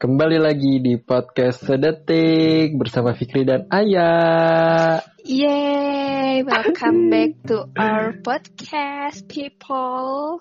[0.00, 4.96] Kembali lagi di podcast Sedetik bersama Fikri dan Ayah.
[5.28, 10.40] Yay, welcome back to our podcast, people.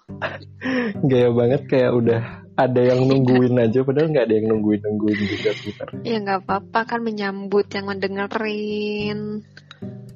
[1.04, 5.52] Gaya banget kayak udah ada yang nungguin aja, padahal nggak ada yang nungguin nungguin juga
[5.52, 5.88] sebentar.
[6.07, 9.44] Ya nggak apa-apa kan menyambut yang mendengerin.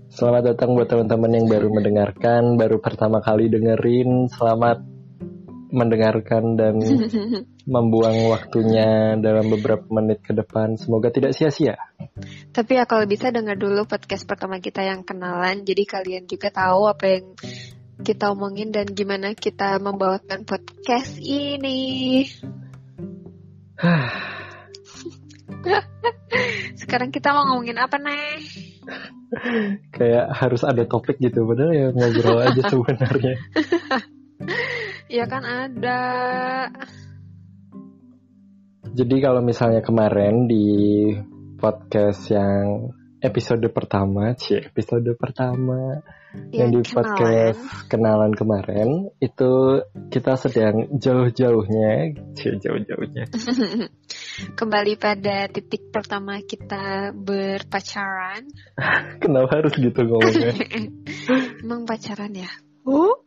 [0.07, 4.31] Selamat datang buat teman-teman yang baru mendengarkan, baru pertama kali dengerin.
[4.31, 4.92] Selamat
[5.73, 6.77] mendengarkan dan
[7.73, 10.77] membuang waktunya dalam beberapa menit ke depan.
[10.77, 11.81] Semoga tidak sia-sia.
[12.53, 16.85] Tapi ya kalau bisa dengar dulu podcast pertama kita yang kenalan, jadi kalian juga tahu
[16.85, 17.33] apa yang
[18.05, 22.29] kita omongin dan gimana kita membawakan podcast ini.
[26.81, 28.45] Sekarang kita mau ngomongin apa nih?
[29.89, 33.41] Kayak harus ada topik gitu, padahal ya ngobrol aja sebenarnya.
[35.13, 36.01] Ya kan ada.
[38.97, 40.65] Jadi kalau misalnya kemarin di
[41.61, 42.89] podcast yang
[43.21, 46.01] episode pertama, cie episode pertama
[46.49, 46.97] yang, yang di kenalan.
[46.97, 47.61] podcast
[47.93, 48.89] kenalan kemarin
[49.21, 53.29] itu kita sedang jauh-jauhnya, cie jauh-jauhnya.
[54.59, 58.49] Kembali pada titik pertama kita berpacaran.
[59.21, 60.57] Kenapa harus gitu ngomongnya?
[61.61, 62.49] Emang pacaran ya?
[62.81, 63.21] Oh?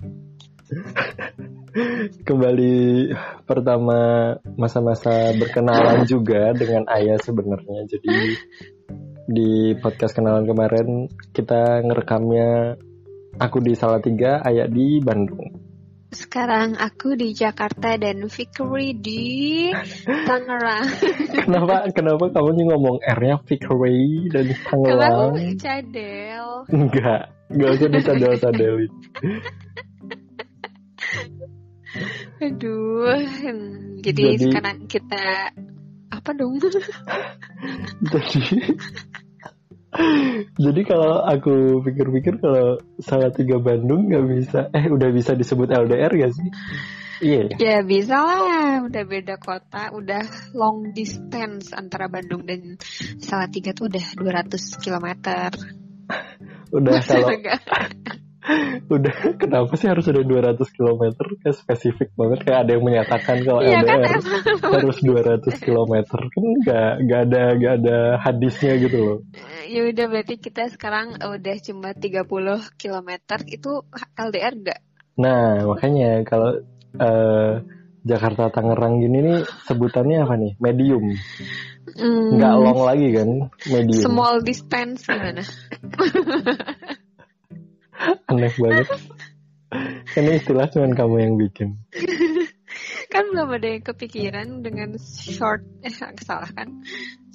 [2.27, 2.77] Kembali
[3.47, 7.86] pertama masa-masa berkenalan juga dengan ayah sebenarnya.
[7.86, 8.17] Jadi
[9.27, 12.78] di podcast kenalan kemarin kita ngerekamnya
[13.36, 15.67] aku di Salatiga, ayah di Bandung.
[16.06, 19.25] Sekarang aku di Jakarta dan Fikri di
[20.06, 20.86] Tangerang.
[21.45, 25.34] kenapa kenapa kamu ngomong R-nya Fikri dan Tangerang?
[25.34, 26.47] Kalau cadel.
[26.70, 28.92] Enggak, enggak usah dicadel-cadelin.
[32.37, 35.56] Aduh, hmm, jadi, jadi sekarang kita
[36.12, 36.61] apa dong?
[38.13, 38.77] jadi
[40.61, 46.13] jadi kalau aku pikir-pikir kalau salah tiga Bandung nggak bisa, eh udah bisa disebut LDR
[46.13, 46.48] gak sih?
[47.24, 47.57] Iya.
[47.57, 47.80] Yeah.
[47.80, 52.77] Ya bisa lah, udah beda kota, udah long distance antara Bandung dan
[53.17, 55.08] Salatiga tuh udah 200 km.
[56.77, 57.30] udah kalau
[58.95, 61.02] udah kenapa sih harus ada 200 km
[61.42, 64.23] kayak spesifik banget kayak ada yang menyatakan kalau iya, LDR kan,
[64.79, 69.18] harus 200 km kan nggak nggak ada nggak ada hadisnya gitu loh.
[69.67, 72.23] Ya udah berarti kita sekarang udah cuma 30
[72.79, 73.11] km
[73.51, 73.73] itu
[74.14, 74.80] LDR enggak
[75.17, 76.61] nah makanya kalau
[77.01, 77.52] uh,
[78.06, 80.52] Jakarta Tangerang gini nih sebutannya apa nih?
[80.62, 81.11] Medium.
[81.96, 82.39] Hmm.
[82.39, 83.29] nggak long lagi kan?
[83.67, 84.05] Medium.
[84.05, 85.42] Small distance gimana
[88.30, 88.89] Aneh banget.
[90.17, 91.68] Ini istilah cuma kamu yang bikin.
[93.12, 96.68] kan belum ada yang kepikiran dengan short eh salah kan?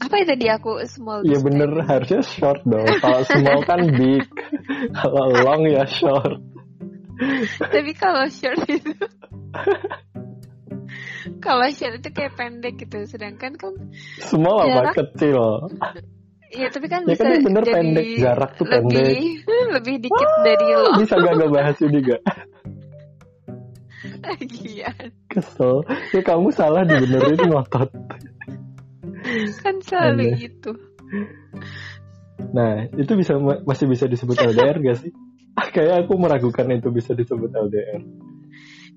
[0.02, 2.86] Apa itu tadi aku small Iya bener harusnya short dong.
[3.02, 4.26] Kalau small kan big.
[4.98, 6.42] Kalau long ya short.
[7.62, 8.94] Tapi kalau short itu
[11.42, 13.06] kalau short itu kayak pendek gitu.
[13.06, 13.74] Sedangkan kan
[14.26, 14.94] small apa?
[14.98, 15.70] kecil
[16.52, 19.18] Iya tapi kan ya bisa kan bener jadi pendek jarak tuh lebih, pendek.
[19.80, 20.90] lebih dikit Wah, dari lo.
[21.00, 22.22] Bisa gak gak bahas ini gak
[24.22, 25.06] Lagian.
[25.32, 25.76] Kesel.
[26.14, 27.90] Ya kamu salah dibenerin ngotot.
[29.64, 30.32] Kan selalu Aneh.
[30.38, 30.72] gitu.
[32.52, 35.12] Nah itu bisa masih bisa disebut LDR gak sih?
[35.72, 38.02] Kayak aku meragukan itu bisa disebut LDR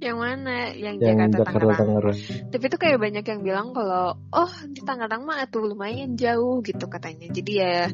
[0.04, 0.70] yang mana?
[0.76, 1.78] Yang, yang Jakarta, Jakarta Tangerang.
[1.80, 2.18] Tangerang.
[2.52, 6.84] Tapi itu kayak banyak yang bilang kalau oh di Tangerang mah tuh lumayan jauh gitu
[6.86, 7.32] katanya.
[7.32, 7.88] Jadi ya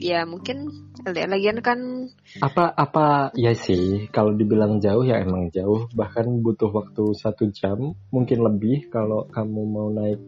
[0.00, 2.08] ya mungkin lagian kan
[2.40, 7.92] apa apa ya sih kalau dibilang jauh ya emang jauh bahkan butuh waktu satu jam
[8.08, 10.20] mungkin lebih kalau kamu mau naik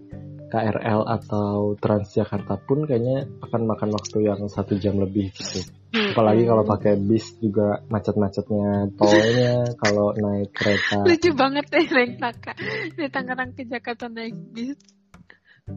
[0.52, 5.64] KRL atau Transjakarta pun kayaknya akan makan waktu yang satu jam lebih gitu.
[5.96, 6.12] Hmm.
[6.12, 11.04] Apalagi kalau pakai bis juga macet-macetnya tolnya kalau naik kereta.
[11.09, 12.53] Lucu banget deh naik taka
[12.97, 14.77] dari Tangerang ke Jakarta naik bis.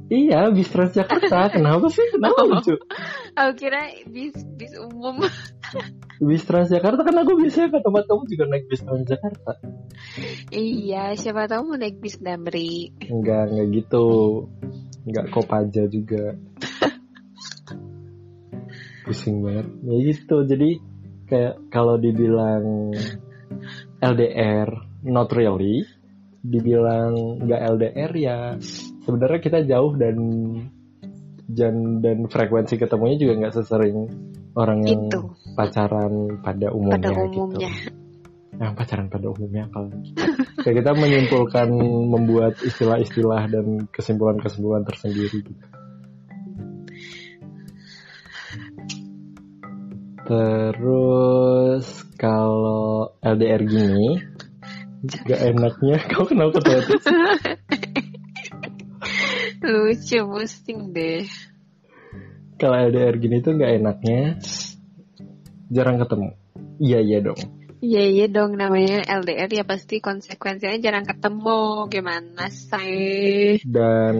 [0.10, 1.50] Iya, bis Transjakarta.
[1.56, 2.06] Kenapa sih?
[2.10, 2.76] Kenapa oh, lucu?
[3.38, 5.22] Aku kira bis bis umum.
[6.30, 9.52] bis Transjakarta kan aku biasanya ke tempat kamu juga naik bis Transjakarta.
[10.50, 12.98] Iya, siapa tahu mau naik bis Damri.
[13.06, 14.06] Enggak, enggak gitu.
[15.06, 16.34] Enggak Kopaja juga.
[19.06, 19.68] Pusing banget.
[19.86, 20.38] Ya gitu.
[20.50, 20.70] Jadi
[21.30, 22.90] kayak kalau dibilang
[24.02, 24.70] LDR
[25.06, 25.86] not really,
[26.46, 28.38] dibilang nggak LDR ya
[29.06, 30.18] sebenarnya kita jauh dan
[31.46, 33.98] dan dan frekuensi ketemunya juga nggak sesering
[34.58, 35.22] orang yang itu.
[35.54, 37.70] pacaran pada umumnya, pada umumnya.
[37.70, 37.92] gitu.
[38.56, 39.92] yang pacaran pada umumnya kalau
[40.64, 41.70] kayak kita menyimpulkan
[42.08, 45.66] membuat istilah-istilah dan kesimpulan-kesimpulan tersendiri gitu.
[50.26, 51.86] Terus
[52.18, 54.35] kalau LDR gini
[55.06, 57.06] gak enaknya kau kenapa ketawa terus?
[59.66, 61.26] Lucu, pusing deh.
[62.62, 64.38] Kalau LDR gini tuh gak enaknya
[65.74, 66.30] jarang ketemu.
[66.78, 67.40] Iya iya dong.
[67.86, 73.62] Iya iya dong namanya LDR ya pasti konsekuensinya jarang ketemu gimana sih?
[73.62, 74.16] Dan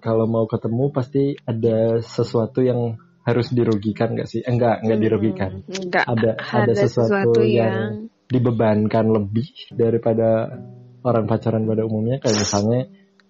[0.00, 4.40] kalau mau ketemu pasti ada sesuatu yang harus dirugikan gak sih?
[4.44, 5.52] Enggak, enggak dirugikan.
[5.64, 6.04] Hmm, enggak.
[6.08, 10.54] Ada ada sesuatu, yang, dibebankan lebih daripada
[11.02, 12.22] orang pacaran pada umumnya.
[12.22, 12.80] Kayak misalnya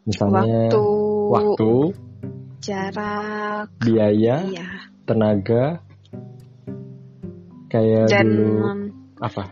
[0.05, 0.85] misalnya waktu,
[1.32, 1.73] waktu,
[2.61, 4.69] jarak, biaya, iya.
[5.08, 5.81] tenaga.
[7.70, 8.55] Kayak Dan dulu
[9.23, 9.44] apa?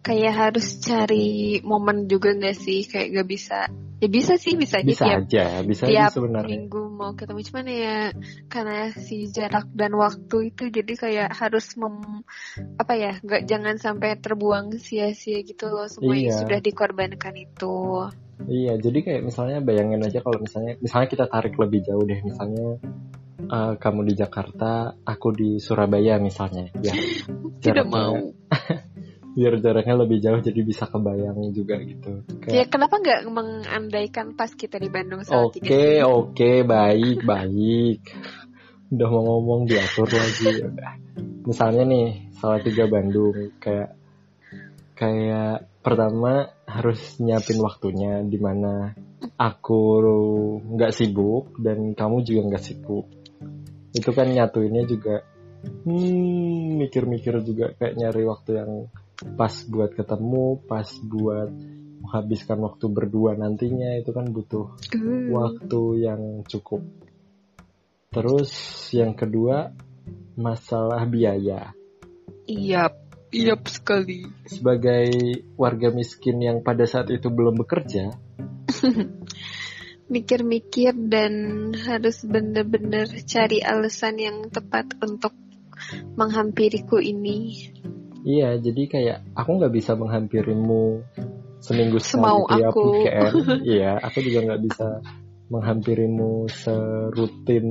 [0.00, 2.88] kayak harus cari momen juga nggak sih?
[2.88, 3.58] Kayak gak bisa
[4.00, 6.48] ya bisa sih bisa aja Bisa tiap aja, bisa aja tiap sebenarnya.
[6.56, 7.98] minggu mau ketemu cuman ya
[8.48, 12.24] karena si jarak dan waktu itu jadi kayak harus mem
[12.76, 16.40] apa ya nggak jangan sampai terbuang sia-sia gitu loh semua yang Iya.
[16.40, 18.08] sudah dikorbankan itu
[18.40, 22.80] Iya, jadi kayak misalnya bayangin aja kalau misalnya misalnya kita tarik lebih jauh deh, misalnya
[23.36, 26.96] eh, kamu di Jakarta, aku di Surabaya misalnya, ya.
[27.60, 28.16] tidak mau
[29.30, 32.26] Biar jaraknya lebih jauh jadi bisa kebayang juga gitu.
[32.26, 38.00] ya Kayak, kenapa nggak mengandaikan pas kita di Bandung tiga Oke, oke, baik, baik.
[38.90, 40.50] Udah mau ngomong diatur lagi.
[40.50, 40.92] ya udah.
[41.46, 43.94] Misalnya nih, salah tiga Bandung kayak
[44.98, 48.92] kayak pertama harus nyiapin waktunya di mana
[49.40, 49.80] aku
[50.76, 53.06] nggak sibuk dan kamu juga nggak sibuk.
[53.96, 55.24] Itu kan nyatuinnya juga
[55.64, 58.70] hmm, mikir-mikir juga kayak nyari waktu yang
[59.36, 61.50] pas buat ketemu, pas buat
[62.00, 65.28] menghabiskan waktu berdua nantinya itu kan butuh Hmm.
[65.30, 66.80] waktu yang cukup.
[68.10, 68.50] Terus
[68.96, 69.70] yang kedua
[70.34, 71.76] masalah biaya.
[72.50, 72.90] iya
[73.30, 75.06] iya sekali Sebagai
[75.54, 78.10] warga miskin yang pada saat itu belum bekerja,
[80.14, 81.32] mikir-mikir dan
[81.78, 85.30] harus benar-benar cari alasan yang tepat untuk
[86.18, 87.70] menghampiriku ini.
[88.24, 91.04] Iya jadi kayak aku nggak bisa menghampirimu
[91.60, 92.82] seminggu sekali tiap aku.
[92.88, 93.34] weekend.
[93.76, 94.86] Iya, aku juga nggak bisa
[95.50, 97.66] menghampirimu serutin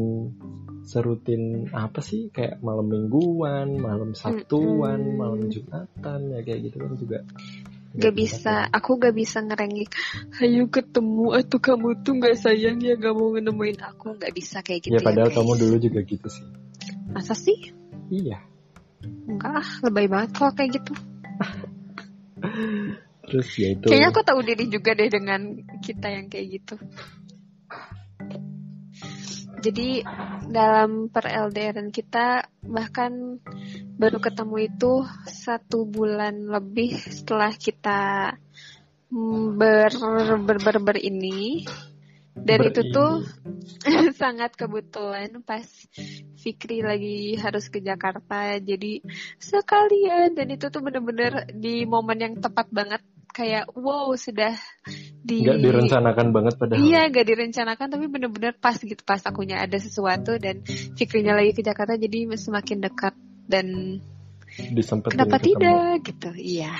[0.90, 5.18] serutin apa sih kayak malam mingguan, malam sabtuan, Mm-mm.
[5.22, 7.19] malam jumatan ya kayak gitu kan juga
[7.90, 9.90] Gak bisa, aku gak bisa ngerengek.
[10.46, 14.86] Ayo ketemu atau kamu tuh gak sayang ya gak mau nemuin aku Gak bisa kayak
[14.86, 15.38] gitu ya padahal guys.
[15.42, 16.46] kamu dulu juga gitu sih.
[17.10, 17.74] Masa sih?
[18.13, 18.46] Iya.
[19.04, 20.94] Enggak ah, lebay banget kalau kayak gitu.
[23.30, 23.86] Terus ya itu.
[23.88, 25.42] Kayaknya aku tahu diri juga deh dengan
[25.86, 26.75] kita yang kayak gitu.
[29.60, 30.01] Jadi
[30.50, 33.44] dalam per LDRan kita bahkan
[34.00, 38.34] baru ketemu itu satu bulan lebih setelah kita
[39.60, 39.92] ber
[40.48, 41.68] ber ber, ber ini
[42.45, 43.24] dan itu tuh
[44.21, 45.65] sangat kebetulan pas
[46.39, 49.03] Fikri lagi harus ke Jakarta jadi
[49.39, 54.58] sekalian dan itu tuh bener-bener di momen yang tepat banget kayak wow sudah
[55.22, 56.81] di nggak direncanakan banget padahal.
[56.81, 60.65] Iya, gak direncanakan tapi bener-bener pas gitu pas akunya ada sesuatu dan
[60.98, 63.13] Fikrinya lagi ke Jakarta jadi semakin dekat
[63.46, 64.00] dan
[64.50, 65.50] Disempetin kenapa ketemu.
[65.55, 66.29] tidak gitu.
[66.36, 66.74] Iya.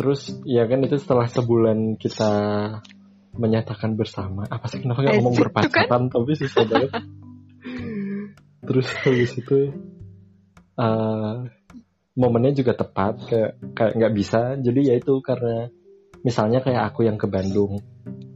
[0.00, 2.32] Terus ya kan itu setelah sebulan kita
[3.34, 4.46] menyatakan bersama.
[4.46, 6.90] Apa sih kenapa nggak Eh, ngomong berpacaran tapi susah banget.
[8.66, 9.58] Terus habis itu
[10.76, 11.34] eh,
[12.14, 14.40] momennya juga tepat kayak kayak nggak bisa.
[14.58, 15.68] Jadi ya itu karena
[16.20, 17.80] misalnya kayak aku yang ke Bandung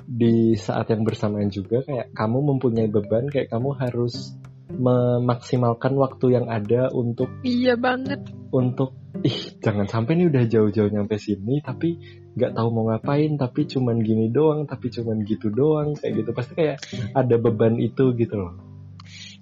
[0.04, 4.36] di saat yang bersamaan juga kayak kamu mempunyai beban kayak kamu harus
[4.68, 8.20] memaksimalkan waktu yang ada untuk Iya banget.
[8.48, 11.96] untuk ih jangan sampai nih udah jauh-jauh nyampe sini tapi
[12.34, 16.52] nggak tahu mau ngapain tapi cuman gini doang tapi cuman gitu doang kayak gitu pasti
[16.54, 16.76] kayak
[17.14, 18.54] ada beban itu gitu loh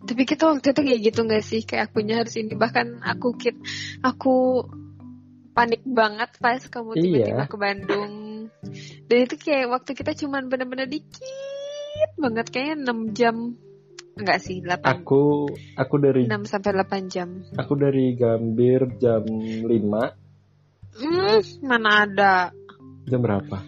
[0.02, 1.62] Tapi kita waktu itu kayak gitu gak sih?
[1.62, 3.54] Kayak akunya harus ini bahkan aku kit
[4.02, 4.66] aku
[5.54, 7.46] panik banget pas kamu tiba-tiba Iya.
[7.46, 8.12] ke Bandung.
[9.06, 13.36] Dan itu kayak waktu kita cuman bener-bener dikit banget kayaknya 6 jam
[14.12, 17.28] enggak sih 8 aku aku dari 6 sampai 8 jam.
[17.54, 19.70] aku dari Gambir jam 5
[20.92, 22.34] Hmm, mana ada?
[23.06, 23.58] Jam berapa?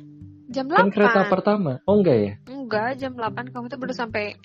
[0.44, 0.94] Jam kan 8.
[0.94, 1.72] kereta pertama.
[1.88, 2.32] Oh enggak ya?
[2.46, 4.36] Enggak, jam 8 kamu tuh baru sampai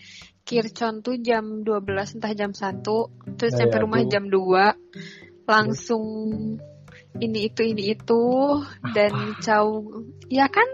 [0.47, 2.81] Kircon tuh jam 12 entah jam 1
[3.37, 4.73] terus Nah, sampai ya, rumah aku- jam 2
[5.45, 6.03] langsung
[7.19, 8.23] ini itu ini itu.
[8.95, 10.07] Dan jauh.
[10.29, 10.65] Ya kan?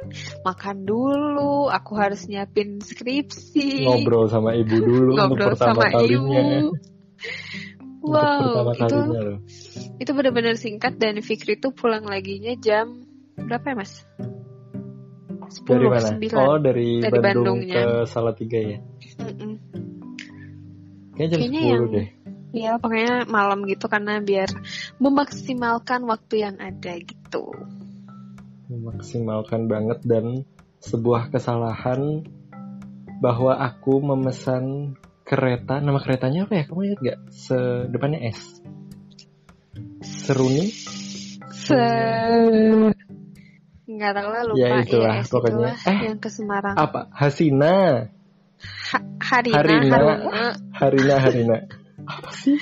[0.44, 1.72] Makan dulu.
[1.72, 3.88] Aku harus nyiapin skripsi.
[3.88, 6.44] Ngobrol sama ibu dulu ngobrol untuk pertama sama kalinya.
[6.62, 6.70] Ibu
[8.06, 9.40] wow itu loh.
[9.98, 11.00] itu benar-benar singkat.
[11.02, 13.05] Dan Fikri tuh pulang laginya jam
[13.38, 13.94] berapa ya mas?
[15.46, 16.36] 10, dari mana 9.
[16.36, 17.76] oh dari, Dari Bandung Bandungnya.
[17.78, 18.80] ke Salatiga ya
[19.22, 19.52] Mm-mm.
[21.14, 22.08] kayaknya jam Kayaknya 10 yang- deh
[22.56, 24.48] Ya pokoknya malam gitu karena biar
[24.98, 27.52] memaksimalkan waktu yang ada gitu.
[28.66, 30.48] memaksimalkan banget dan
[30.80, 32.24] sebuah kesalahan
[33.20, 38.64] bahwa aku memesan kereta nama keretanya apa ya kamu ingat gak sedepannya S
[40.02, 40.72] Seruni
[41.52, 41.76] Se
[43.96, 45.72] nggak tahu lah lupa Ya, itulah, es pokoknya.
[45.72, 46.00] itulah Eh.
[46.06, 46.76] yang ke Semarang.
[46.76, 47.76] apa Hasina
[48.88, 49.90] Ha- Harina, Harina.
[49.92, 50.44] Haruna.
[50.72, 51.58] Harina Harina
[52.06, 52.56] apa sih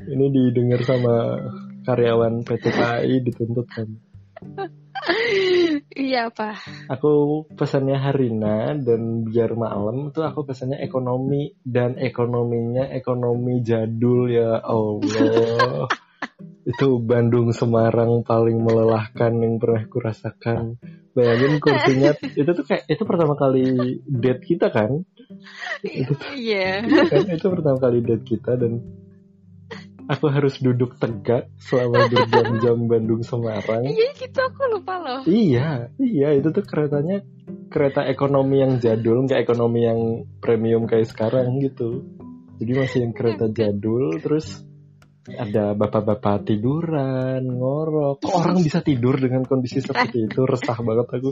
[0.00, 1.14] ini didengar sama
[1.82, 3.88] karyawan PT KAI dituntut kan
[5.90, 6.54] Iya apa?
[6.86, 7.10] aku
[7.50, 15.86] pesannya Harina dan biar malam tuh aku pesannya ekonomi dan ekonominya ekonomi jadul ya Allah
[16.68, 20.76] itu Bandung Semarang paling melelahkan yang pernah kurasakan
[21.16, 25.00] bayangin kursinya itu tuh kayak itu pertama kali date kita kan
[26.36, 26.84] Iya.
[27.08, 28.84] kan itu pertama kali date kita dan
[30.08, 35.20] aku harus duduk tegak selama berjam-jam Bandung Semarang Iya gitu aku lupa loh.
[35.28, 37.24] Iya, iya itu tuh keretanya
[37.68, 40.00] kereta ekonomi yang jadul, nggak ekonomi yang
[40.40, 42.04] premium kayak sekarang gitu.
[42.58, 44.67] Jadi masih yang kereta jadul, terus
[45.36, 48.24] ada bapak-bapak tiduran, ngorok.
[48.24, 50.48] Kok orang bisa tidur dengan kondisi seperti itu?
[50.48, 51.30] Resah banget aku.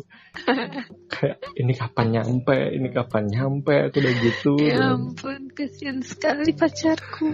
[1.08, 4.52] Kayak ini kapan nyampe, ini kapan nyampe, aku udah gitu.
[4.60, 7.30] Ya ampun, kasihan sekali pacarku.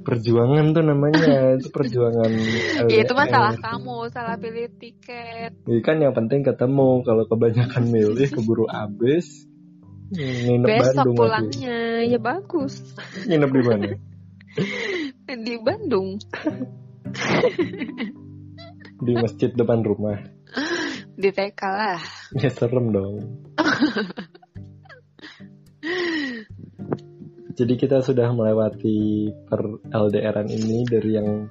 [0.00, 2.30] Perjuangan tuh namanya, itu perjuangan.
[2.92, 3.32] Ya itu mah LDR.
[3.32, 5.52] salah kamu, salah pilih tiket.
[5.64, 7.04] Ini kan yang penting ketemu.
[7.04, 9.48] Kalau kebanyakan milih keburu habis.
[10.10, 11.20] Nginep Besok Bandung lagi.
[11.22, 12.82] pulangnya, ya bagus.
[13.30, 13.86] Nginep di mana?
[15.30, 16.18] Di Bandung,
[19.06, 20.18] Di masjid depan rumah.
[21.14, 22.02] di TK lah.
[22.34, 23.46] Ya serem dong.
[27.54, 31.46] Jadi kita sudah melewati per LDRan ini dari yang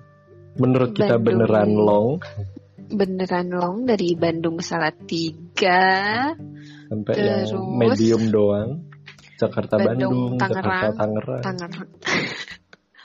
[0.58, 1.46] menurut kita Bandung.
[1.46, 2.10] beneran long
[2.90, 6.34] Beneran long dari Bandung Salatiga,
[6.90, 7.54] sampai Terus?
[7.54, 8.90] yang medium doang.
[9.38, 11.42] Jakarta Bandung, Bandung, Jakarta Tangerang.
[11.46, 11.90] Tangerang.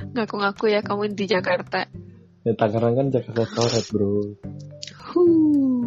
[0.03, 1.87] Ngaku-ngaku ya kamu di Jakarta.
[2.45, 4.37] Ya Tangerang kan Jakarta coret bro.
[5.15, 5.87] Huh.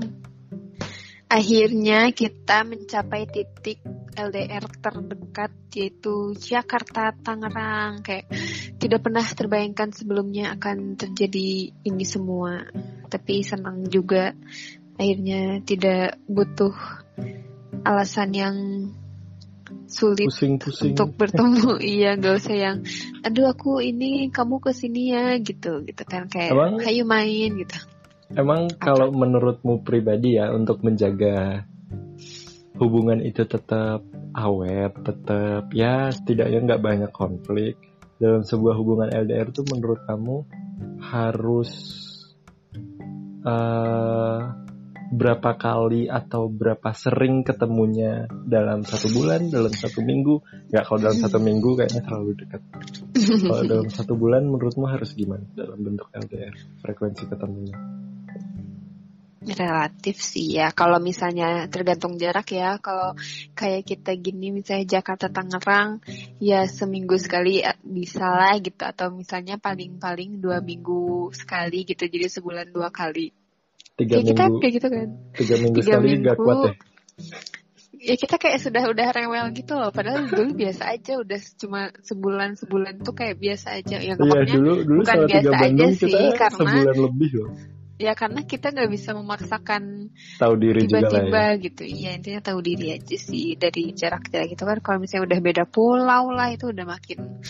[1.28, 3.84] Akhirnya kita mencapai titik
[4.16, 8.00] LDR terdekat yaitu Jakarta Tangerang.
[8.00, 8.32] Kayak
[8.80, 12.64] tidak pernah terbayangkan sebelumnya akan terjadi ini semua.
[13.12, 14.32] Tapi senang juga
[14.98, 16.74] akhirnya tidak butuh
[17.86, 18.56] alasan yang
[19.88, 20.96] sulit Pusing-pusing.
[20.96, 21.80] untuk bertemu.
[21.96, 22.78] iya, gak usah yang
[23.24, 27.78] aduh aku ini kamu ke sini ya gitu gitu kan kayak Emang- ayo main gitu.
[28.28, 31.64] Emang kalau menurutmu pribadi ya untuk menjaga
[32.76, 34.04] hubungan itu tetap
[34.36, 37.80] awet, tetap ya setidaknya nggak banyak konflik
[38.20, 40.44] dalam sebuah hubungan LDR tuh menurut kamu
[41.00, 41.72] harus
[43.48, 44.40] eh,
[45.08, 50.44] berapa kali atau berapa sering ketemunya dalam satu bulan, dalam satu minggu?
[50.68, 52.62] Ya kalau dalam satu minggu kayaknya terlalu dekat.
[53.16, 57.78] Kalau dalam satu bulan menurutmu harus gimana dalam bentuk LDR frekuensi ketemunya?
[59.48, 60.76] Relatif sih ya.
[60.76, 62.76] Kalau misalnya tergantung jarak ya.
[62.84, 63.16] Kalau
[63.56, 66.04] kayak kita gini misalnya Jakarta Tangerang
[66.44, 68.84] ya seminggu sekali bisa lah gitu.
[68.84, 72.04] Atau misalnya paling-paling dua minggu sekali gitu.
[72.12, 73.47] Jadi sebulan dua kali.
[73.98, 75.08] Tiga kita minggu, kayak gitu kan.
[75.34, 76.34] tiga minggu tiga sekali minggu.
[76.38, 76.72] kuat ya?
[77.98, 79.90] Ya kita kayak sudah udah rewel gitu loh.
[79.90, 81.18] Padahal dulu biasa aja.
[81.18, 83.98] Udah cuma sebulan sebulan tuh kayak biasa aja.
[83.98, 87.52] Ya Iya pokoknya dulu dulu bukan biasa aja sih, kita karena- sebulan lebih loh.
[87.98, 91.62] ya karena kita nggak bisa memaksakan Tahu diri lah tiba-tiba ya.
[91.66, 95.64] gitu iya intinya tahu diri aja sih dari jarak-jarak gitu kan kalau misalnya udah beda
[95.66, 97.42] pulau lah itu udah makin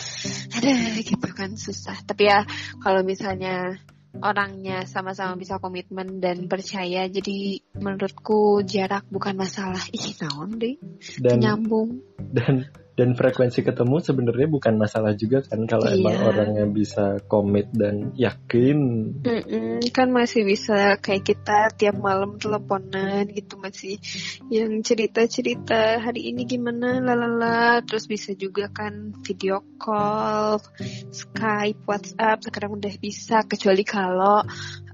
[0.56, 0.68] ada
[1.04, 2.48] gitu kan susah tapi ya
[2.80, 3.76] kalau misalnya
[4.18, 7.06] orangnya sama-sama bisa komitmen dan percaya.
[7.06, 9.80] Jadi menurutku jarak bukan masalah.
[9.92, 10.76] Ih naon deh?
[11.20, 12.00] Dan nyambung.
[12.28, 16.02] dan dan frekuensi ketemu sebenarnya bukan masalah juga kan kalau Iya.
[16.02, 18.78] emang orangnya bisa komit dan yakin.
[19.22, 24.02] Mm-mm, kan masih bisa kayak kita tiap malam teleponan gitu masih
[24.50, 30.58] yang cerita-cerita hari ini gimana lalala terus bisa juga kan video call
[31.14, 34.42] Skype WhatsApp sekarang udah bisa kecuali kalau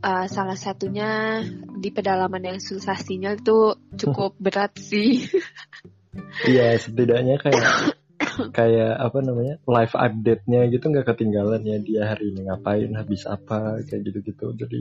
[0.04, 1.40] uh, salah satunya
[1.80, 5.25] di pedalaman yang susah sinyal itu cukup berat sih.
[6.44, 7.66] Iya, setidaknya kayak
[8.56, 13.83] kayak apa namanya live update-nya gitu nggak ketinggalan ya dia hari ini ngapain habis apa
[13.87, 14.54] kayak gitu-gitu.
[14.54, 14.80] Jadi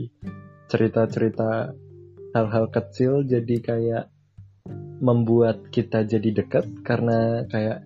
[0.70, 1.74] cerita-cerita
[2.34, 4.04] hal-hal kecil jadi kayak
[4.98, 7.84] membuat kita jadi dekat karena kayak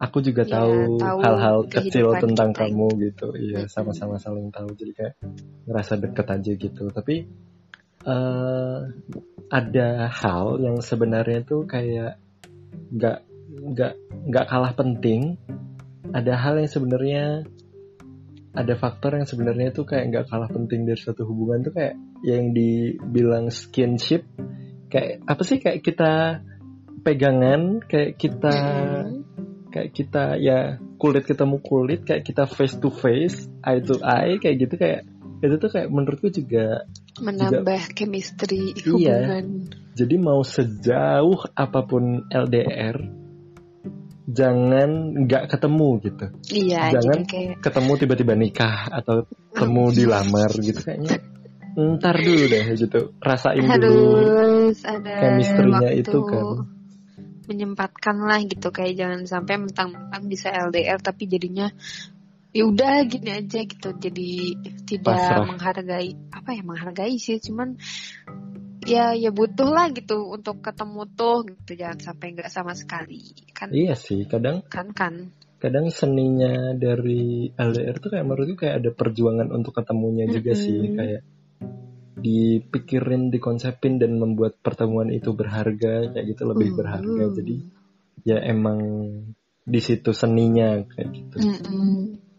[0.00, 2.60] aku juga ya, tahu hal-hal kecil tentang kita.
[2.64, 3.28] kamu gitu.
[3.36, 4.72] Iya sama-sama saling tahu.
[4.72, 5.14] Jadi kayak
[5.68, 6.84] ngerasa deket aja gitu.
[6.88, 7.16] Tapi
[8.08, 8.78] uh,
[9.50, 12.16] ada hal yang sebenarnya tuh kayak
[12.90, 13.18] nggak
[13.50, 13.92] nggak
[14.30, 15.36] nggak kalah penting
[16.10, 17.24] ada hal yang sebenarnya
[18.50, 21.94] ada faktor yang sebenarnya tuh kayak nggak kalah penting dari suatu hubungan tuh kayak
[22.26, 24.26] yang dibilang skinship
[24.90, 26.42] kayak apa sih kayak kita
[27.06, 28.54] pegangan kayak kita
[29.70, 34.66] kayak kita ya kulit ketemu kulit kayak kita face to face eye to eye kayak
[34.66, 35.06] gitu kayak
[35.40, 36.84] itu tuh kayak menurutku juga
[37.18, 38.86] menambah chemistry iya.
[38.86, 39.44] hubungan.
[39.66, 39.78] Iya.
[39.98, 42.96] Jadi mau sejauh apa pun LDR
[44.30, 44.90] jangan
[45.26, 46.26] nggak ketemu gitu.
[46.54, 46.82] Iya.
[46.94, 47.58] Jangan kayak...
[47.58, 51.18] ketemu tiba-tiba nikah atau ketemu oh, dilamar gitu kayaknya.
[51.70, 53.00] Ntar dulu deh gitu.
[53.18, 54.14] Rasain Harus dulu
[54.86, 56.44] ada chemistry-nya itu kan.
[57.50, 61.66] Menyempatkan lah gitu kayak jangan sampai mentang-mentang bisa LDR tapi jadinya
[62.50, 63.88] ya udah gini aja gitu.
[63.94, 64.30] Jadi
[64.86, 65.46] tidak Pasrah.
[65.46, 67.78] menghargai apa ya menghargai sih cuman
[68.86, 71.70] ya ya butuh lah gitu untuk ketemu tuh gitu.
[71.78, 73.22] Jangan sampai nggak sama sekali.
[73.54, 75.30] Kan iya sih kadang kan kan.
[75.60, 80.64] kadang seninya dari LDR tuh kayak menurutku kayak ada perjuangan untuk ketemunya juga mm -hmm.
[80.64, 81.22] sih kayak
[82.20, 86.10] dipikirin dikonsepin dan membuat pertemuan itu berharga.
[86.10, 86.80] Kayak gitu lebih mm -hmm.
[86.82, 87.24] berharga.
[87.38, 87.56] Jadi
[88.26, 88.80] ya emang
[89.60, 91.36] di situ seninya kayak gitu.
[91.38, 92.29] Mm -hmm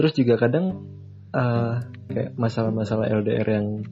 [0.00, 0.80] terus juga kadang
[1.36, 1.76] uh,
[2.08, 3.84] kayak masalah-masalah LDR yang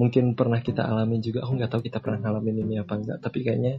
[0.00, 1.44] mungkin pernah kita alami juga.
[1.44, 3.76] Aku nggak tahu kita pernah ngalamin ini apa enggak tapi kayaknya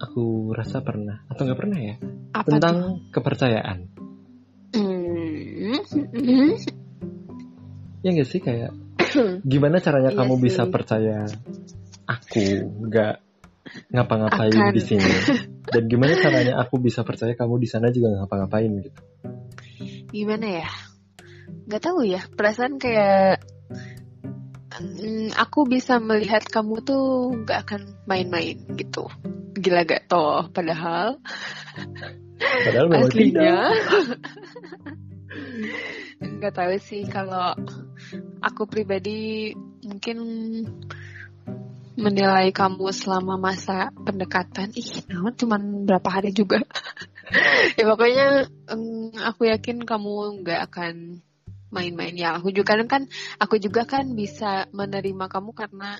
[0.00, 1.20] aku rasa pernah.
[1.28, 2.00] Atau nggak pernah ya?
[2.32, 3.12] Apa tentang tuh?
[3.12, 3.78] kepercayaan.
[4.72, 6.50] Mm-hmm.
[8.00, 8.72] ya nggak sih kayak
[9.52, 10.42] gimana caranya iya kamu sih.
[10.50, 11.28] bisa percaya
[12.08, 12.42] aku
[12.88, 13.14] nggak
[13.92, 15.12] ngapa-ngapain di sini?
[15.68, 19.00] Dan gimana caranya aku bisa percaya kamu di sana juga ngapa-ngapain gitu?
[20.08, 20.93] Gimana ya
[21.64, 23.40] nggak tahu ya perasaan kayak
[24.80, 29.06] mm, aku bisa melihat kamu tuh nggak akan main-main gitu.
[29.54, 31.22] Gila gak toh padahal.
[32.38, 33.70] Padahal aslinya.
[36.24, 37.54] nggak tahu sih kalau
[38.42, 40.18] aku pribadi mungkin
[41.94, 44.74] menilai kamu selama masa pendekatan.
[44.74, 46.62] Ih namun cuman berapa hari juga.
[47.80, 51.24] Ya pokoknya um, aku yakin kamu nggak akan
[51.74, 52.14] main-main.
[52.14, 53.10] Ya aku juga kan,
[53.42, 55.98] aku juga kan bisa menerima kamu karena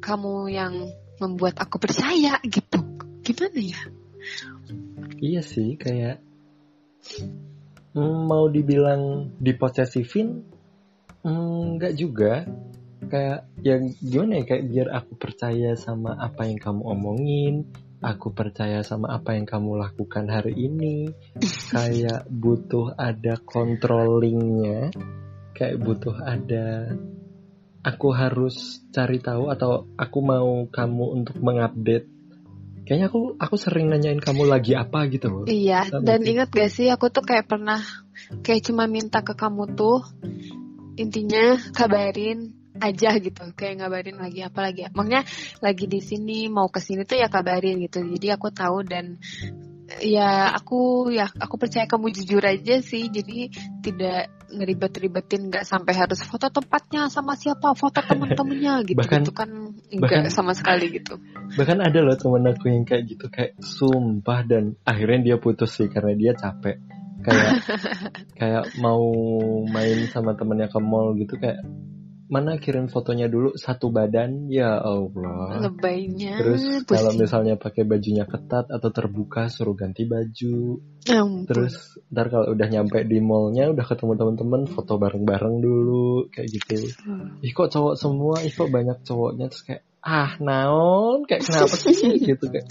[0.00, 0.74] kamu yang
[1.20, 2.80] membuat aku percaya gitu.
[3.20, 3.82] Gimana ya?
[5.20, 6.24] Iya sih kayak
[8.00, 10.48] mau dibilang diposesifin
[11.24, 12.48] enggak juga.
[13.04, 17.68] Kayak yang gimana ya kayak biar aku percaya sama apa yang kamu omongin
[18.04, 21.08] aku percaya sama apa yang kamu lakukan hari ini.
[21.72, 24.92] Kayak butuh ada controllingnya.
[25.56, 26.92] Kayak butuh ada
[27.84, 32.08] aku harus cari tahu atau aku mau kamu untuk mengupdate.
[32.84, 35.44] Kayaknya aku aku sering nanyain kamu lagi apa gitu loh.
[35.48, 37.80] Iya Sama dan ingat gak sih aku tuh kayak pernah
[38.44, 40.04] kayak cuma minta ke kamu tuh
[41.00, 44.84] intinya kabarin aja gitu kayak ngabarin lagi apa lagi.
[44.86, 45.22] Ya makanya
[45.64, 48.04] lagi di sini mau ke sini tuh ya kabarin gitu.
[48.04, 49.16] Jadi aku tahu dan
[50.00, 53.08] ya aku ya aku percaya kamu jujur aja sih.
[53.08, 58.98] Jadi tidak ngeribet-ribetin nggak sampai harus foto tempatnya sama siapa foto temen-temennya gitu.
[59.02, 59.50] Bahkan, gitu kan
[59.90, 61.18] enggak sama sekali gitu.
[61.58, 65.90] Bahkan ada loh temen aku yang kayak gitu kayak sumpah dan akhirnya dia putus sih
[65.90, 66.78] karena dia capek.
[67.24, 67.50] Kayak
[68.38, 69.02] kayak mau
[69.64, 71.64] main sama temennya ke mall gitu kayak
[72.34, 73.54] mana kirim fotonya dulu?
[73.54, 74.50] Satu badan?
[74.50, 75.62] Ya Allah.
[75.62, 80.82] Lebaynya terus kalau misalnya pakai bajunya ketat atau terbuka suruh ganti baju.
[81.04, 81.44] Ampun.
[81.46, 86.90] terus ntar kalau udah nyampe di mallnya udah ketemu teman-teman foto bareng-bareng dulu kayak gitu.
[87.06, 87.38] Hmm.
[87.44, 88.42] ih kok cowok semua?
[88.42, 89.46] Ih kok banyak cowoknya?
[89.52, 91.22] Terus kayak ah naon?
[91.30, 91.94] Kayak kenapa sih?
[92.34, 92.66] Gitu kayak.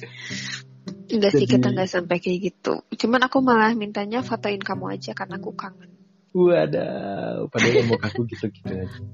[1.13, 2.83] Enggak sih kita nggak sampai kayak gitu.
[2.99, 6.02] Cuman aku malah mintanya fotoin kamu aja karena aku kangen.
[6.33, 8.89] Waduh, padahal mukaku gitu-gitu aja.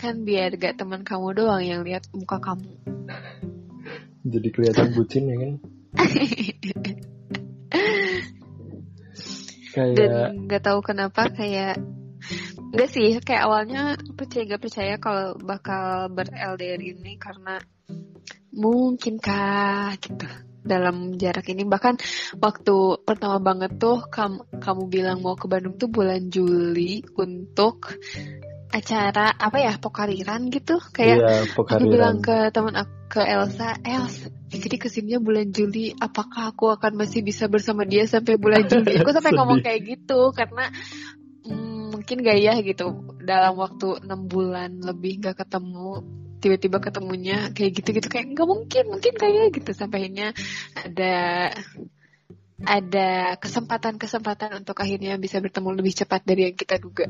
[0.00, 2.76] kan biar gak teman kamu doang yang lihat muka kamu.
[4.28, 5.56] Jadi kelihatan bucin ya kan?
[9.72, 9.96] kayak...
[9.96, 11.80] Dan gak tahu kenapa kayak
[12.76, 17.56] Enggak sih, kayak awalnya percaya gak percaya kalau bakal ber-LDR ini karena
[18.52, 20.28] mungkinkah gitu
[20.66, 21.64] dalam jarak ini.
[21.64, 21.94] Bahkan
[22.42, 22.76] waktu
[23.06, 27.96] pertama banget tuh kamu kamu bilang mau ke Bandung tuh bulan Juli untuk
[28.74, 30.82] acara apa ya pokariran gitu.
[30.92, 35.94] Kayak Iya, aku bilang ke teman aku ke Elsa Els jadi ke sininya bulan Juli
[35.98, 38.98] apakah aku akan masih bisa bersama dia sampai bulan Juli?
[38.98, 40.70] Aku sampai ngomong kayak gitu karena
[41.96, 46.04] mungkin gak ya gitu dalam waktu enam bulan lebih gak ketemu
[46.36, 50.36] tiba-tiba ketemunya kayak gitu-gitu kayak nggak mungkin mungkin kayak gitu sampai akhirnya
[50.76, 51.16] ada
[52.62, 57.08] ada kesempatan-kesempatan untuk akhirnya bisa bertemu lebih cepat dari yang kita duga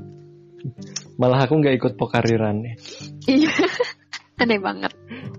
[1.16, 2.74] Malah aku nggak ikut pokariran nih.
[3.30, 3.54] iya
[4.42, 4.92] aneh banget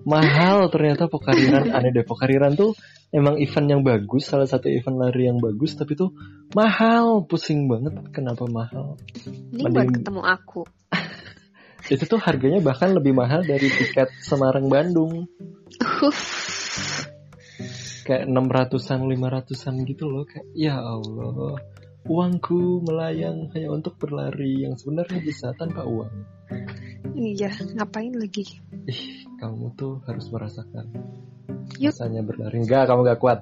[0.07, 1.67] Mahal ternyata pokariran.
[1.67, 2.71] Aneh deh pokariran tuh
[3.09, 6.11] emang event yang bagus, salah satu event lari yang bagus, tapi tuh
[6.53, 7.95] mahal, pusing banget.
[8.11, 8.99] Kenapa mahal?
[9.51, 10.61] ini buat Mending- ketemu aku
[11.93, 15.31] Itu tuh harganya bahkan lebih mahal dari tiket Semarang Bandung.
[18.03, 20.23] Kayak 600-an, 500-an gitu loh.
[20.27, 21.59] Kayak ya Allah.
[22.07, 26.11] Uangku melayang hanya untuk berlari yang sebenarnya bisa tanpa uang.
[27.17, 28.45] iya ngapain lagi
[28.85, 30.85] Ih, kamu tuh harus merasakan
[31.77, 31.93] Yuk.
[31.93, 32.57] rasanya berlari.
[32.63, 33.39] Enggak, kamu gak kuat.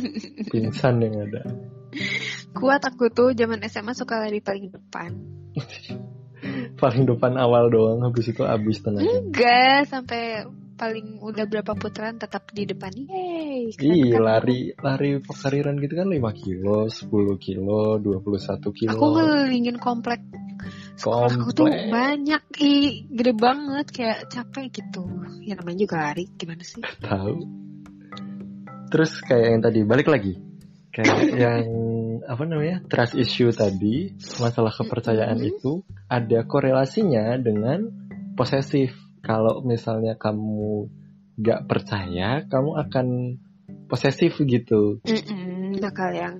[0.52, 1.42] Pingsan yang ada.
[2.54, 5.14] kuat aku tuh zaman SMA suka lari paling depan
[6.80, 9.06] Paling depan awal doang, habis itu habis tenaga.
[9.06, 10.42] enggak sampai
[10.74, 16.18] paling udah berapa putaran tetap di depan yeay Iya, lari lari pokariran gitu kan 5
[16.34, 18.90] kilo, 10 kilo, 21 kilo.
[18.90, 20.18] aku ngelilingin komplek
[20.94, 25.04] sekolah aku tuh banyak ih gede banget kayak capek gitu
[25.42, 27.64] ya namanya juga lari gimana sih tahu.
[28.94, 30.38] Terus kayak yang tadi balik lagi.
[30.94, 31.66] Kayak yang
[32.30, 32.78] apa namanya?
[32.86, 35.50] trust issue tadi, masalah kepercayaan Mhm.
[35.50, 37.90] itu ada korelasinya dengan
[38.38, 38.94] posesif.
[39.18, 40.86] Kalau misalnya kamu
[41.42, 43.06] gak percaya, kamu akan
[43.90, 45.02] posesif gitu.
[45.74, 46.34] Mm-mm, bakal yang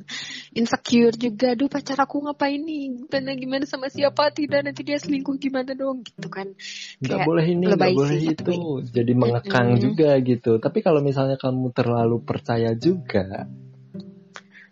[0.54, 1.52] insecure juga.
[1.58, 3.10] Aduh pacar aku ngapain nih?
[3.10, 4.30] Dan gimana sama siapa?
[4.30, 6.06] Tidak nanti dia selingkuh gimana dong?
[6.06, 6.54] Gitu kan.
[7.02, 8.42] Nggak Kayak boleh ini nggak boleh sih, itu.
[8.44, 9.82] Tapi- jadi mengekang Mm-mm.
[9.82, 10.52] juga gitu.
[10.62, 13.50] Tapi kalau misalnya kamu terlalu percaya juga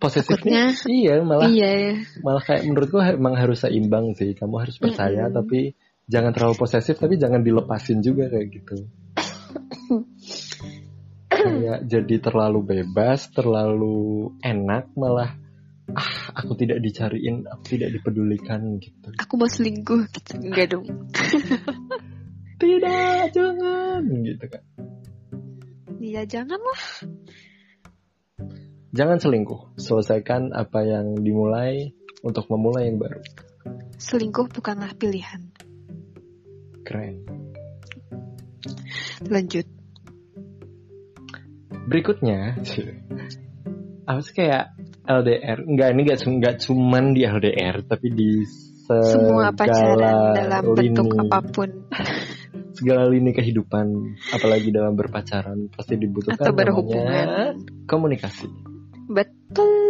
[0.02, 1.94] posesifnya iya malah iya.
[2.26, 4.34] malah kayak menurutku emang harus seimbang sih.
[4.34, 5.38] Kamu harus percaya Mm-mm.
[5.38, 5.78] tapi
[6.10, 8.76] jangan terlalu posesif tapi jangan dilepasin juga kayak gitu
[11.42, 15.34] kayak jadi terlalu bebas terlalu enak malah.
[15.92, 19.12] Ah aku tidak dicariin aku tidak dipedulikan gitu.
[19.18, 20.32] Aku mau selingkuh gitu.
[20.38, 20.86] Enggak dong.
[22.62, 24.62] Tidak jangan gitu kan.
[25.98, 26.82] Iya janganlah.
[28.94, 29.74] Jangan selingkuh.
[29.82, 31.90] Selesaikan apa yang dimulai
[32.22, 33.18] untuk memulai yang baru.
[33.98, 35.42] selingkuh bukanlah pilihan.
[36.86, 37.22] Keren.
[39.30, 39.66] lanjut
[41.86, 42.58] Berikutnya,
[44.06, 45.58] apa sih kayak LDR?
[45.66, 48.30] Enggak, ini enggak, enggak cuman di LDR, tapi di
[48.86, 51.70] semua pacaran segala dalam bentuk lini, apa pun.
[52.72, 57.26] Segala lini kehidupan, apalagi dalam berpacaran pasti dibutuhkan atau namanya berhubungan.
[57.84, 58.48] komunikasi.
[59.06, 59.82] betul.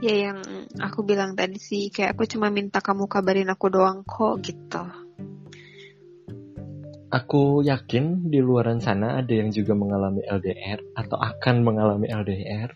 [0.00, 0.40] Ya yang
[0.80, 4.80] aku bilang tadi sih kayak aku cuma minta kamu kabarin aku doang kok gitu
[7.10, 12.70] Aku yakin di luaran sana ada yang juga mengalami LDR atau akan mengalami LDR.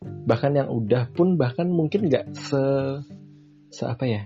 [0.00, 2.62] Bahkan yang udah pun bahkan mungkin nggak se
[3.74, 4.22] se apa ya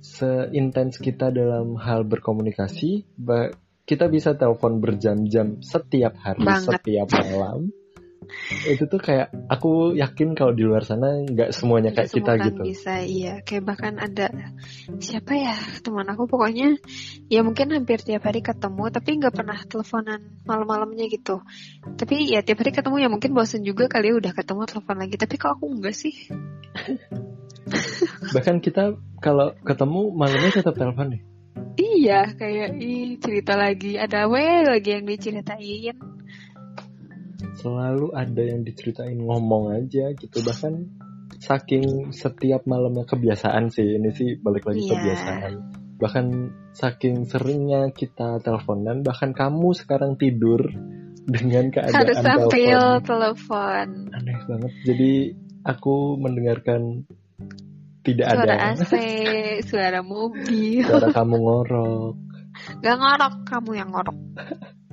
[0.00, 3.04] seintens kita dalam hal berkomunikasi.
[3.84, 6.80] Kita bisa telepon berjam-jam setiap hari, Banget.
[6.80, 7.68] setiap malam.
[8.68, 12.46] Itu tuh kayak aku yakin kalau di luar sana nggak semuanya kayak Semua kita kan
[12.48, 12.62] gitu.
[12.64, 13.34] bisa iya.
[13.42, 14.26] Kayak bahkan ada
[15.00, 16.78] siapa ya teman aku pokoknya
[17.28, 21.40] ya mungkin hampir tiap hari ketemu tapi nggak pernah teleponan malam-malamnya gitu.
[21.96, 25.16] Tapi ya tiap hari ketemu ya mungkin bosen juga kali ya udah ketemu telepon lagi.
[25.16, 26.14] Tapi kok aku enggak sih?
[28.34, 31.22] Bahkan kita kalau ketemu malamnya tetap telepon nih.
[31.74, 33.98] iya kayak ih cerita lagi.
[33.98, 36.13] Ada we lagi yang diceritain
[37.64, 40.36] selalu ada yang diceritain ngomong aja gitu.
[40.44, 40.74] Bahkan
[41.40, 44.92] saking setiap malamnya kebiasaan sih ini sih balik lagi Iya.
[44.92, 45.52] kebiasaan.
[45.96, 46.26] Bahkan
[46.76, 50.60] saking seringnya kita teleponan bahkan kamu sekarang tidur
[51.24, 53.86] dengan keadaan harus sambil telepon telepon.
[54.12, 54.72] Aneh banget.
[54.84, 55.12] Jadi
[55.64, 57.08] aku mendengarkan
[58.04, 58.84] tidak suara ada.
[58.84, 58.92] AC
[59.72, 60.84] suara mobil.
[60.84, 62.14] Suara kamu ngorok.
[62.84, 64.18] Gak ngorok kamu yang ngorok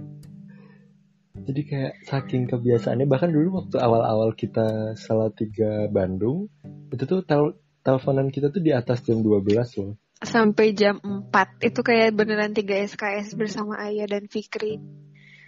[1.48, 6.48] jadi kayak saking kebiasaannya bahkan dulu waktu awal-awal kita salah tiga Bandung
[6.94, 9.98] itu tuh tel teleponan kita tuh di atas jam 12 loh.
[10.22, 12.62] Sampai jam 4 itu kayak beneran 3
[12.94, 14.78] SKS bersama Ayah dan Fikri.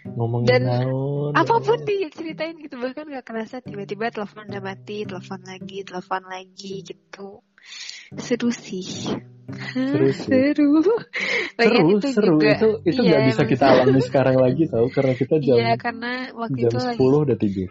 [0.04, 1.32] Ngomongin Dan naon.
[1.32, 6.22] apa pun dia ceritain gitu bahkan gak kerasa tiba-tiba telepon udah mati telepon lagi telepon
[6.28, 7.40] lagi gitu
[8.18, 8.86] seru sih.
[9.72, 10.28] Seru sih.
[10.28, 10.82] seru.
[11.54, 12.36] Seru itu seru.
[12.38, 14.86] juga, itu itu iya, nggak bisa emang kita alami sekarang lagi tau.
[14.90, 17.70] Karena kita jam iya karena waktu jam itu 10 lagi udah tidur.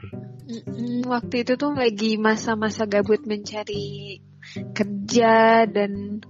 [1.04, 4.20] Waktu itu tuh lagi masa-masa gabut mencari
[4.76, 6.24] kerja dan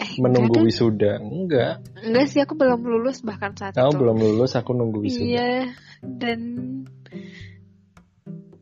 [0.00, 1.20] eh menunggu wisuda.
[1.20, 3.98] Enggak enggak sih aku belum lulus bahkan saat kamu itu.
[4.00, 5.24] belum lulus aku nunggu wisuda.
[5.26, 5.52] Iya
[6.00, 6.40] dan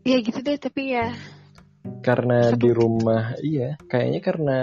[0.02, 1.12] ya gitu deh tapi ya
[2.00, 4.58] karena di rumah iya kayaknya karena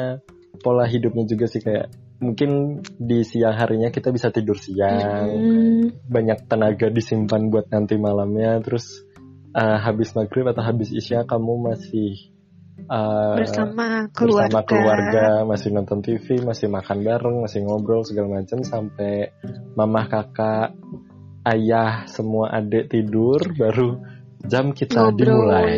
[0.60, 1.92] pola hidupnya juga sih kayak
[2.24, 8.64] mungkin di siang harinya kita bisa tidur siang mm, banyak tenaga disimpan buat nanti malamnya
[8.64, 9.04] terus
[9.52, 12.32] uh, habis maghrib atau habis isya kamu masih
[12.88, 15.28] uh, bersama keluarga, bersama keluarga.
[15.44, 19.36] masih nonton TV masih makan bareng masih ngobrol segala macam sampai
[19.76, 20.72] mama kakak
[21.48, 24.00] ayah semua adik tidur baru
[24.46, 25.20] jam kita ngobrol.
[25.20, 25.74] dimulai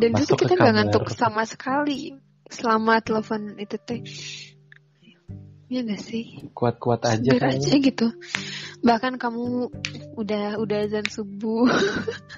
[0.00, 2.16] dan itu Masuk ke kita nggak ngantuk sama sekali
[2.48, 4.00] selama telepon itu teh
[5.70, 8.06] ya nggak sih kuat-kuat aja kayaknya aja gitu
[8.82, 9.70] bahkan kamu
[10.18, 11.68] udah udah azan subuh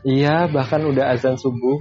[0.02, 1.78] Iya, bahkan udah azan subuh.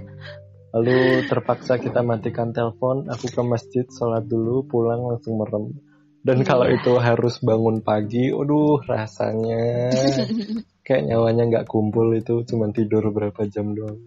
[0.72, 5.74] Lalu terpaksa kita matikan telepon, aku ke masjid, sholat dulu, pulang langsung merem.
[6.22, 6.48] Dan Iya.
[6.48, 9.89] kalau itu harus bangun pagi, aduh rasanya
[10.86, 13.98] kayak nyawanya nggak kumpul itu, cuma tidur berapa jam doang.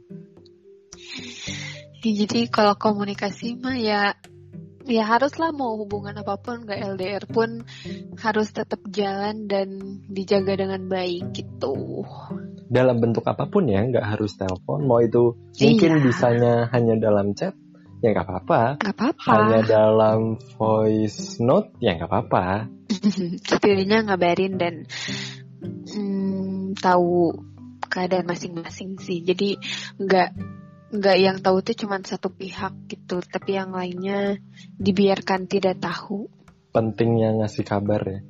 [2.12, 4.12] Jadi kalau komunikasi mah ya
[4.84, 7.64] ya haruslah mau hubungan apa pun nggak LDR pun
[8.20, 12.04] harus tetap jalan dan dijaga dengan baik gitu.
[12.68, 14.84] Dalam bentuk apa pun ya, nggak harus telepon.
[14.84, 16.04] Mau itu mungkin Iya.
[16.04, 17.56] bisanya hanya dalam chat,
[18.04, 18.62] ya nggak apa-apa.
[18.80, 19.30] Nggak apa-apa.
[19.32, 20.20] Hanya dalam
[20.56, 22.68] voice note, ya nggak apa-apa.
[23.48, 24.74] Setidaknya ngabarin dan
[25.92, 27.32] mm, tahu
[27.88, 29.24] keadaan masing-masing sih.
[29.24, 29.56] Jadi
[30.00, 30.28] nggak
[30.94, 34.38] nggak yang tahu tuh cuma satu pihak gitu, tapi yang lainnya
[34.78, 36.30] dibiarkan tidak tahu.
[36.70, 38.20] Pentingnya ngasih kabar ya.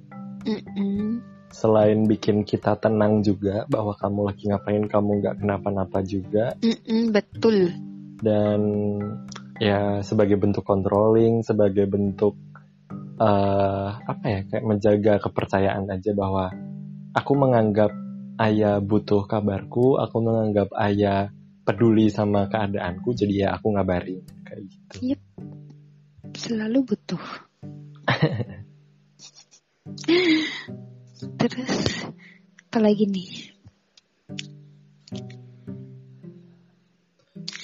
[0.45, 1.25] Mm-mm.
[1.49, 7.71] selain bikin kita tenang juga bahwa kamu lagi ngapain kamu nggak kenapa-napa juga Mm-mm, betul.
[8.21, 8.61] dan
[9.63, 12.35] ya sebagai bentuk controlling sebagai bentuk
[13.15, 16.51] eh apa ya kayak menjaga kepercayaan aja bahwa
[17.15, 17.95] aku menganggap
[18.43, 21.31] ayah butuh kabarku aku menganggap ayah
[21.65, 25.17] peduli sama keadaanku jadi ya aku ngabarin kayak gitu
[26.35, 27.23] Selalu butuh.
[31.41, 31.73] Terus
[32.69, 33.55] apa lagi nih?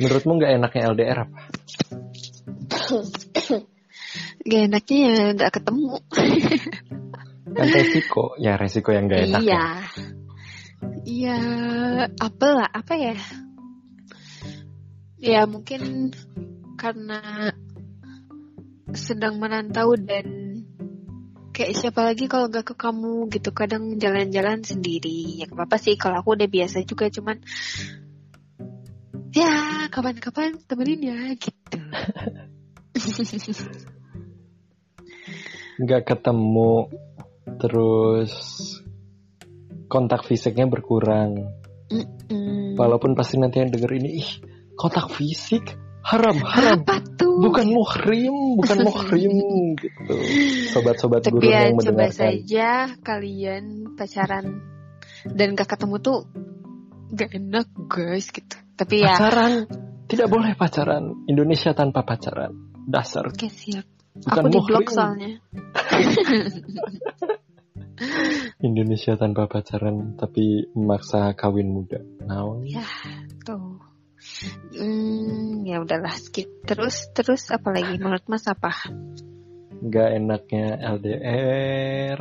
[0.01, 1.41] menurutmu nggak enaknya LDR apa
[4.41, 6.01] Gak enaknya ya nggak ketemu.
[7.61, 9.45] kan resiko ya resiko yang nggak enak ya.
[9.45, 9.65] iya.
[11.05, 11.37] Iya,
[12.17, 13.13] apa lah, apa ya?
[15.21, 16.13] Ya mungkin
[16.81, 17.53] karena
[18.97, 20.27] sedang menantau dan
[21.53, 23.53] kayak siapa lagi kalau gak ke kamu gitu.
[23.53, 25.45] Kadang jalan-jalan sendiri.
[25.45, 25.95] Ya gak apa-apa sih.
[26.01, 27.37] Kalau aku udah biasa juga cuman
[29.31, 31.81] ya kapan-kapan temenin ya gitu.
[35.81, 36.93] Nggak ketemu
[37.61, 38.33] terus
[39.89, 41.61] kontak fisiknya berkurang.
[41.91, 42.79] Mm-mm.
[42.79, 44.31] walaupun pasti nanti yang denger ini ih
[44.81, 45.77] kontak fisik?
[46.01, 46.81] Haram haram.
[46.81, 47.45] Apa tuh?
[47.45, 49.37] Bukan muhrim bukan muhrim
[49.77, 50.17] gitu.
[50.73, 52.17] Sobat-sobat tapi guru ya yang coba mendengarkan.
[52.17, 52.69] saja
[53.05, 53.65] kalian
[54.01, 54.65] pacaran
[55.37, 56.25] dan gak ketemu tuh
[57.13, 58.57] gak enak guys gitu.
[58.81, 59.69] Tapi ya pacaran?
[60.09, 61.29] Tidak boleh pacaran.
[61.29, 62.57] Indonesia tanpa pacaran.
[62.89, 63.29] Dasar.
[63.29, 63.85] Oke siap.
[64.17, 64.97] Bukan aku di blok muhrim.
[64.97, 65.33] soalnya.
[68.65, 72.01] Indonesia tanpa pacaran tapi memaksa kawin muda.
[72.25, 72.65] Naon?
[72.65, 72.81] Ya.
[72.81, 73.30] tuh
[74.81, 78.73] hmm, ya udahlah skip terus terus apa lagi menurut mas apa?
[79.81, 80.67] Nggak enaknya
[80.97, 82.19] LDR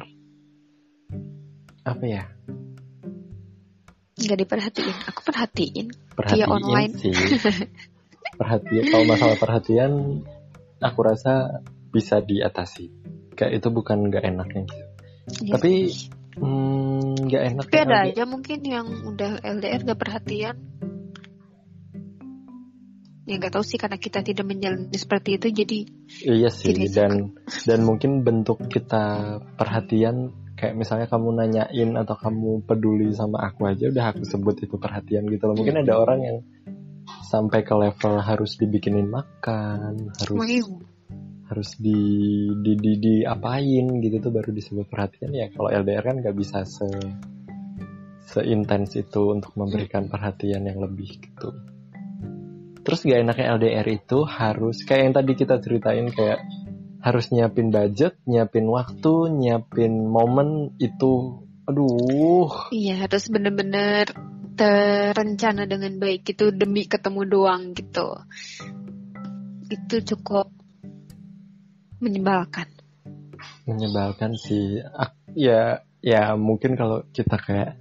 [1.87, 2.23] apa ya?
[4.19, 5.87] Nggak diperhatiin aku perhatiin.
[6.19, 6.93] Perhatiin online.
[6.99, 7.15] sih.
[8.39, 10.23] Perhatian kalau masalah perhatian
[10.79, 12.91] aku rasa bisa diatasi.
[13.35, 14.85] Kayak itu bukan nggak enaknya gitu.
[15.47, 15.91] Ya tapi
[16.39, 20.55] hmm, nggak enak tapi ada aja mungkin yang udah LDR gak perhatian
[23.29, 25.79] ya nggak tahu sih karena kita tidak menjalani seperti itu jadi
[26.25, 27.13] iya sih Tidak dan
[27.69, 33.87] dan mungkin bentuk kita perhatian kayak misalnya kamu nanyain atau kamu peduli sama aku aja
[33.87, 35.55] udah aku sebut itu perhatian gitu loh.
[35.55, 36.37] Mungkin ada orang yang
[37.31, 40.83] sampai ke level harus dibikinin makan harus Wow.
[41.47, 41.95] harus di
[42.59, 45.31] di di, di apain gitu tuh baru disebut perhatian.
[45.31, 46.91] Ya kalau LDR kan nggak bisa se
[48.29, 51.55] seintens itu untuk memberikan perhatian yang lebih gitu
[52.89, 56.41] terus gak enaknya LDR itu harus kayak yang tadi kita ceritain kayak
[57.05, 62.73] harus nyiapin budget nyiapin waktu nyiapin momen itu aduh.
[62.73, 64.09] Iya harus bener-bener
[64.57, 68.25] terencana dengan baik itu demi ketemu doang gitu.
[69.69, 70.49] Itu cukup
[72.01, 72.73] menyebalkan.
[73.69, 74.81] Menyebalkan sih.
[75.37, 77.77] Ya ya mungkin kalau kita kayak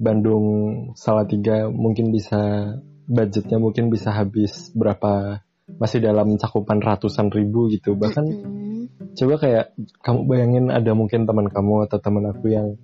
[0.00, 0.48] Bandung
[0.96, 2.72] Salatiga mungkin bisa
[3.10, 9.14] budgetnya mungkin bisa habis berapa masih dalam cakupan ratusan ribu gitu bahkan mm-hmm.
[9.18, 9.66] coba kayak
[10.02, 12.78] kamu bayangin ada mungkin teman kamu atau teman aku yang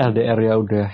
[0.00, 0.88] LDR ya udah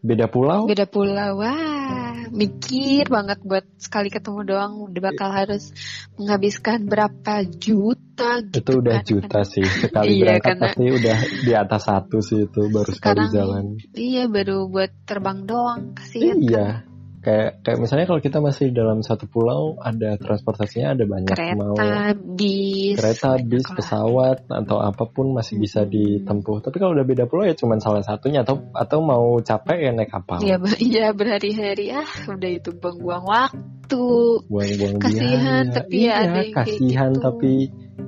[0.00, 5.74] beda pulau beda pulau wah mikir banget buat sekali ketemu doang udah bakal harus
[6.16, 9.04] menghabiskan berapa juta gitu itu udah kan.
[9.04, 13.24] juta sih sekali iya, berangkat karena pasti udah di atas satu sih itu baru sekali
[13.34, 16.89] jalan iya baru buat terbang doang kasihan iya kan?
[17.20, 21.36] Kayak kayak misalnya kalau kita masih dalam satu pulau ada transportasinya ada banyak.
[21.36, 21.76] Kereta, mau
[22.16, 26.64] bis kereta bis pesawat atau apa pun masih bisa ditempuh.
[26.64, 30.10] Tapi kalau udah beda pulau ya cuma salah satunya atau atau mau capek ya naik
[30.10, 30.40] kapal.
[30.40, 31.92] Iya iya berhari-hari.
[31.92, 34.04] Ah udah itu buang-buang waktu.
[34.48, 35.76] Buang-buang kasihan biaya.
[35.76, 37.20] tapi ya iya, ya ada kasihan gitu.
[37.20, 37.52] tapi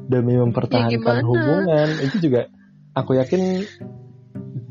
[0.09, 1.89] demi mempertahankan ya hubungan.
[2.01, 2.49] Itu juga
[2.97, 3.43] aku yakin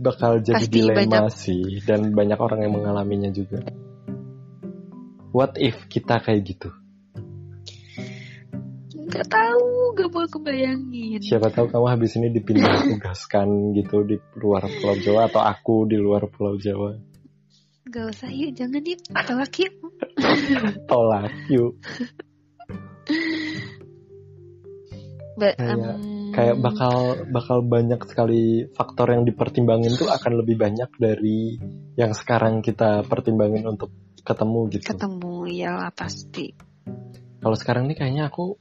[0.02, 1.38] bakal jadi Pasti dilema banyak.
[1.38, 3.62] sih dan banyak orang yang mengalaminya juga
[5.32, 6.70] What if kita kayak gitu?
[9.12, 11.24] Gak tahu, gak mau kebayangin.
[11.24, 15.96] Siapa tahu kamu habis ini dipindah tugaskan gitu di luar Pulau Jawa atau aku di
[15.96, 17.00] luar Pulau Jawa.
[17.88, 19.76] Gak usah yuk, jangan yuk, tolak yuk.
[20.92, 21.80] tolak yuk.
[25.40, 26.32] But, kayak, um...
[26.36, 26.96] kayak bakal
[27.32, 28.44] bakal banyak sekali
[28.76, 31.56] faktor yang dipertimbangin tuh akan lebih banyak dari
[31.96, 34.86] yang sekarang kita pertimbangin untuk ketemu gitu.
[34.94, 36.54] Ketemu ya pasti.
[37.42, 38.58] Kalau sekarang nih kayaknya aku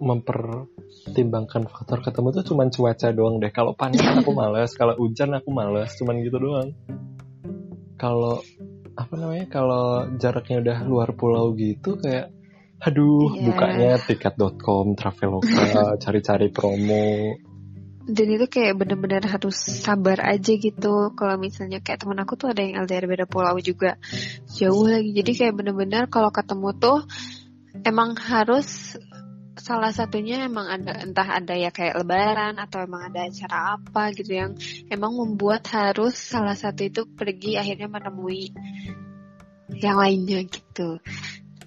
[0.00, 3.52] mempertimbangkan faktor ketemu tuh cuma cuaca doang deh.
[3.52, 6.72] Kalau panas aku males, kalau hujan aku males, cuman gitu doang.
[8.00, 8.40] Kalau
[8.96, 9.46] apa namanya?
[9.52, 12.32] Kalau jaraknya udah luar pulau gitu kayak
[12.80, 13.44] aduh yeah.
[13.44, 15.68] bukanya tiket.com, traveloka,
[16.02, 17.36] cari-cari promo
[18.08, 21.12] dan itu kayak bener-bener harus sabar aja gitu.
[21.12, 24.00] Kalau misalnya kayak temen aku tuh ada yang LDR beda pulau juga.
[24.56, 25.12] Jauh lagi.
[25.12, 26.98] Jadi kayak bener-bener kalau ketemu tuh
[27.84, 28.96] emang harus
[29.60, 34.32] salah satunya emang ada entah ada ya kayak lebaran atau emang ada acara apa gitu
[34.32, 34.56] yang
[34.88, 38.56] emang membuat harus salah satu itu pergi akhirnya menemui
[39.76, 40.98] yang lainnya gitu.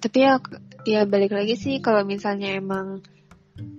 [0.02, 0.42] Tapi ya
[0.84, 3.00] ya balik lagi sih kalau misalnya emang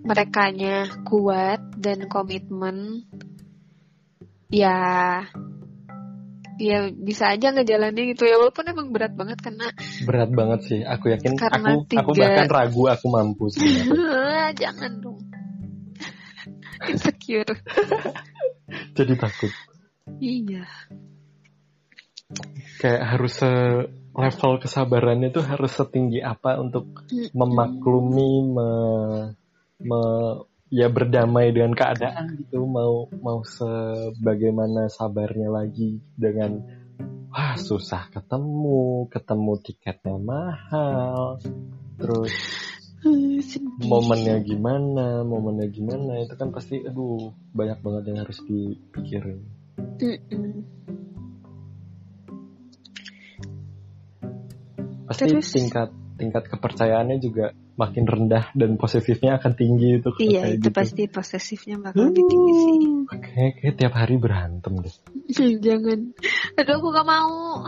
[0.05, 3.03] merekanya kuat dan komitmen
[4.53, 4.77] ya
[6.55, 9.67] ya bisa aja ngejalanin gitu ya walaupun emang berat banget karena
[10.07, 12.01] berat banget sih aku yakin karena aku tiga...
[12.07, 13.67] aku bahkan ragu aku mampu sih.
[14.61, 15.19] Jangan dong.
[16.91, 17.55] Insecure.
[18.97, 19.51] Jadi takut.
[20.23, 20.63] Iya.
[22.79, 23.51] Kayak harus se
[24.15, 27.03] level kesabarannya tuh harus setinggi apa untuk
[27.35, 28.69] memaklumi me
[29.81, 30.01] me,
[30.71, 32.63] ya berdamai dengan keadaan gitu.
[32.63, 36.63] Mau mau sebagaimana sabarnya lagi dengan
[37.31, 41.39] wah susah ketemu ketemu tiketnya mahal.
[41.99, 42.35] Terus
[43.85, 49.39] momennya gimana momennya gimana itu kan pasti aduh banyak banget yang harus dipikirin.
[55.05, 55.53] Pasti terus.
[55.53, 60.09] tingkat tingkat kepercayaannya juga makin rendah dan posesifnya akan tinggi itu.
[60.23, 60.75] Iya itu gitu.
[60.75, 62.77] pasti posesifnya bakal lebih tinggi sih.
[63.11, 64.95] Oke, kayak tiap hari berantem deh.
[65.65, 65.99] Jangan,
[66.55, 67.67] aduh aku gak mau.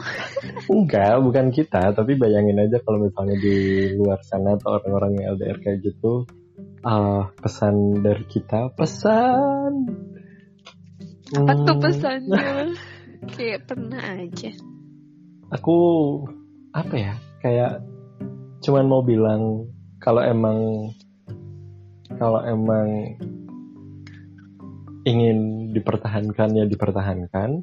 [0.72, 3.55] Enggak, bukan kita, tapi bayangin aja kalau misalnya di
[3.99, 6.24] luar sana atau orang-orang yang LDR kayak gitu,
[6.88, 9.72] uh, pesan dari kita, pesan.
[11.36, 11.66] Apa hmm.
[11.68, 12.47] tuh pesannya?
[13.36, 14.55] kayak pernah aja.
[15.51, 15.78] Aku
[16.72, 17.14] apa ya?
[17.43, 17.84] Kayak
[18.64, 19.68] cuman mau bilang
[20.08, 20.60] kalau emang
[22.16, 23.20] kalau emang
[25.03, 27.60] ingin dipertahankan ya dipertahankan.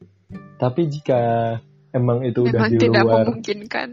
[0.60, 1.56] Tapi jika
[1.94, 3.24] emang itu udah di luar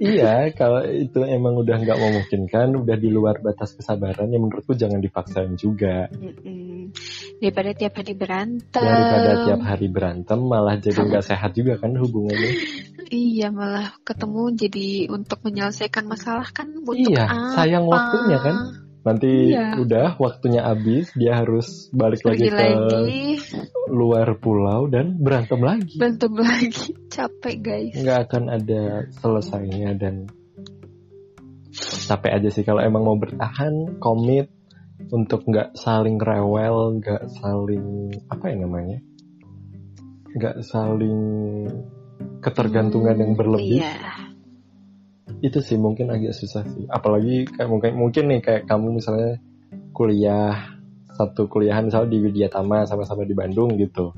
[0.01, 4.97] iya kalau itu emang udah nggak memungkinkan udah di luar batas kesabaran ya menurutku jangan
[4.97, 6.89] dipaksain juga Mm-mm.
[7.37, 12.81] daripada tiap hari berantem daripada tiap hari berantem malah jadi nggak sehat juga kan hubungannya
[13.11, 17.59] Iya malah ketemu jadi untuk menyelesaikan masalah kan butuh iya, apa?
[17.59, 18.55] sayang waktunya kan.
[19.01, 19.81] Nanti Iya.
[19.81, 23.25] udah waktunya habis, dia harus balik lagi Pergi ke lagi,
[23.89, 25.97] luar pulau dan berantem lagi.
[25.97, 26.93] berantem lagi.
[27.15, 27.93] Capek guys.
[27.97, 28.81] Nggak akan ada
[29.17, 30.29] selesainya dan
[32.05, 34.53] capek aja sih kalau emang mau bertahan, komit
[35.09, 38.97] untuk nggak saling rewel, nggak saling apa ya namanya,
[40.37, 41.19] nggak saling
[42.43, 43.81] ketergantungan yang berlebih.
[43.81, 44.30] Iya.
[45.41, 46.85] Itu sih mungkin agak susah sih.
[46.87, 49.41] Apalagi kayak mungkin mungkin nih kayak kamu misalnya
[49.91, 50.77] kuliah
[51.11, 54.13] satu kuliahan misalnya di Widyatama sama-sama di Bandung gitu.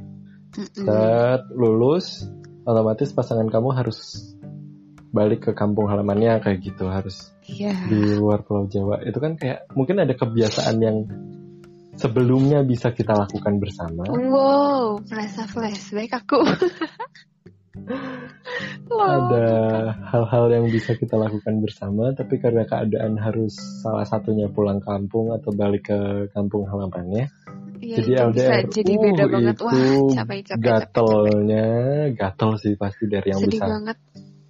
[0.53, 2.27] Set lulus
[2.67, 4.31] otomatis pasangan kamu harus
[5.13, 6.91] balik ke kampung halamannya kayak gitu.
[6.91, 7.75] Harus Iya.
[7.91, 9.03] di luar Pulau Jawa.
[9.03, 10.97] Itu kan kayak mungkin ada kebiasaan yang
[11.99, 14.07] sebelumnya bisa kita lakukan bersama.
[14.07, 16.39] Wow, merasa flashback aku.
[18.93, 19.27] Loh.
[19.33, 19.47] ada
[20.13, 25.49] hal-hal yang bisa kita lakukan bersama tapi karena keadaan harus salah satunya pulang kampung atau
[25.51, 25.99] balik ke
[26.31, 27.27] kampung halamannya
[27.83, 29.55] Iya, jadi itu bisa LDR jadi uh, beda banget.
[29.59, 31.67] Wah, itu capek, capek, gatelnya
[32.15, 33.97] gatel sih pasti dari yang Sedih bisa banget.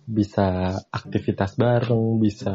[0.03, 0.47] bisa
[0.91, 2.53] aktivitas bareng bisa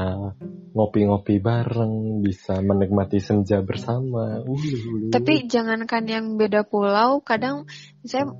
[0.76, 5.10] ngopi-ngopi bareng bisa menikmati senja bersama uh, uh.
[5.10, 7.66] Tapi jangankan yang beda pulau, kadang
[8.06, 8.30] saya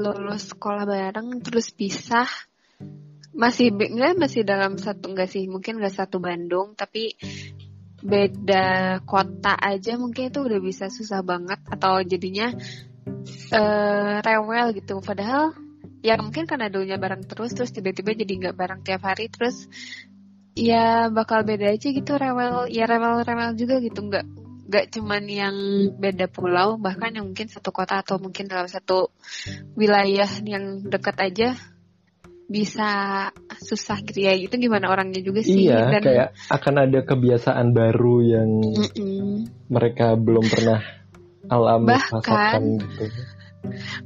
[0.00, 2.28] lulus sekolah bareng terus pisah.
[3.36, 7.16] Masih enggak masih dalam satu enggak sih, mungkin enggak satu Bandung, tapi
[8.00, 12.52] beda kota aja mungkin itu udah bisa susah banget atau jadinya
[13.52, 15.00] eh rewel gitu.
[15.04, 15.52] Padahal
[16.06, 19.66] ya mungkin karena dulunya bareng terus terus tiba-tiba jadi nggak bareng tiap hari terus
[20.54, 24.24] ya bakal beda aja gitu rewel ya rewel-rewel juga gitu nggak
[24.66, 25.56] nggak cuman yang
[25.94, 29.10] beda pulau bahkan yang mungkin satu kota atau mungkin dalam satu
[29.78, 31.48] wilayah yang dekat aja
[32.46, 32.90] bisa
[33.58, 38.16] susah gitu ya itu gimana orangnya juga sih iya dan kayak akan ada kebiasaan baru
[38.22, 39.50] yang Mm-mm.
[39.66, 40.78] mereka belum pernah
[41.50, 43.04] alami Bahkan- gitu.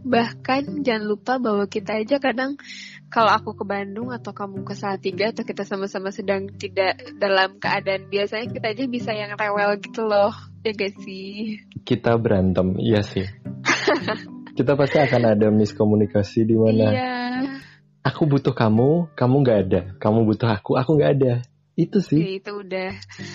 [0.08, 2.56] bahkan jangan lupa bahwa kita aja kadang
[3.12, 8.08] kalau aku ke Bandung atau kamu ke Salatiga atau kita sama-sama sedang tidak dalam keadaan
[8.08, 10.32] biasanya kita aja bisa yang rewel gitu loh
[10.64, 11.60] ya gak sih?
[11.84, 13.26] Kita berantem iya sih.
[14.56, 17.14] Kita pasti akan ada miskomunikasi di mana iya
[18.00, 19.80] aku butuh kamu kamu nggak ada.
[20.00, 21.34] Kamu butuh aku aku nggak ada.
[21.78, 22.20] Itu sih.
[22.20, 22.90] Ya, itu udah.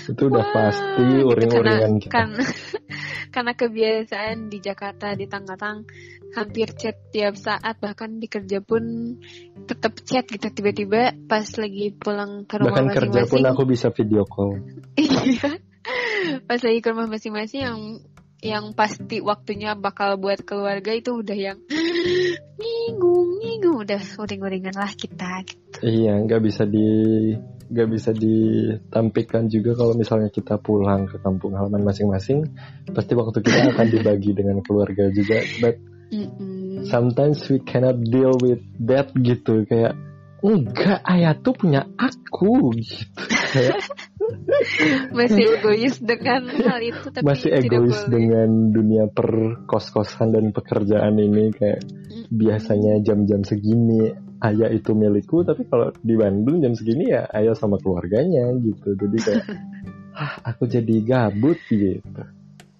[0.05, 2.11] Itu udah Wah, pasti gitu, uring-uringan karena, kita.
[2.13, 2.43] karena
[3.33, 5.87] karena kebiasaan di Jakarta di Tangerang
[6.35, 9.15] hampir chat tiap saat bahkan di kerja pun
[9.65, 10.47] tetap chat gitu.
[10.51, 13.53] Tiba-tiba pas lagi pulang ke rumah bahkan kerja pun masing-masing.
[13.57, 14.53] aku bisa video call.
[14.95, 15.61] Iya.
[16.49, 17.79] Pas lagi ke rumah masing-masing yang
[18.43, 21.59] yang pasti waktunya bakal buat keluarga itu udah yang
[22.61, 25.77] minggu minggu udah uring-uringan lah kita gitu.
[25.83, 26.87] iya nggak bisa di
[27.65, 32.45] nggak bisa ditampilkan juga kalau misalnya kita pulang ke kampung halaman masing-masing
[32.93, 35.41] pasti waktu kita akan dibagi dengan keluarga juga.
[35.61, 35.75] But
[36.85, 39.65] sometimes we cannot deal with that gitu.
[39.65, 39.97] Kayak
[40.45, 43.21] enggak ayah tuh punya aku gitu.
[43.55, 43.81] Kayak
[45.17, 48.11] masih egois dengan hal itu tapi masih tidak egois boleh.
[48.11, 49.29] dengan dunia per
[49.69, 52.29] kos-kosan dan pekerjaan ini kayak Mm-mm.
[52.31, 54.13] biasanya jam-jam segini
[54.43, 59.17] ayah itu milikku tapi kalau di Bandung jam segini ya ayah sama keluarganya gitu jadi
[59.17, 59.43] kayak
[60.21, 62.21] ah aku jadi gabut gitu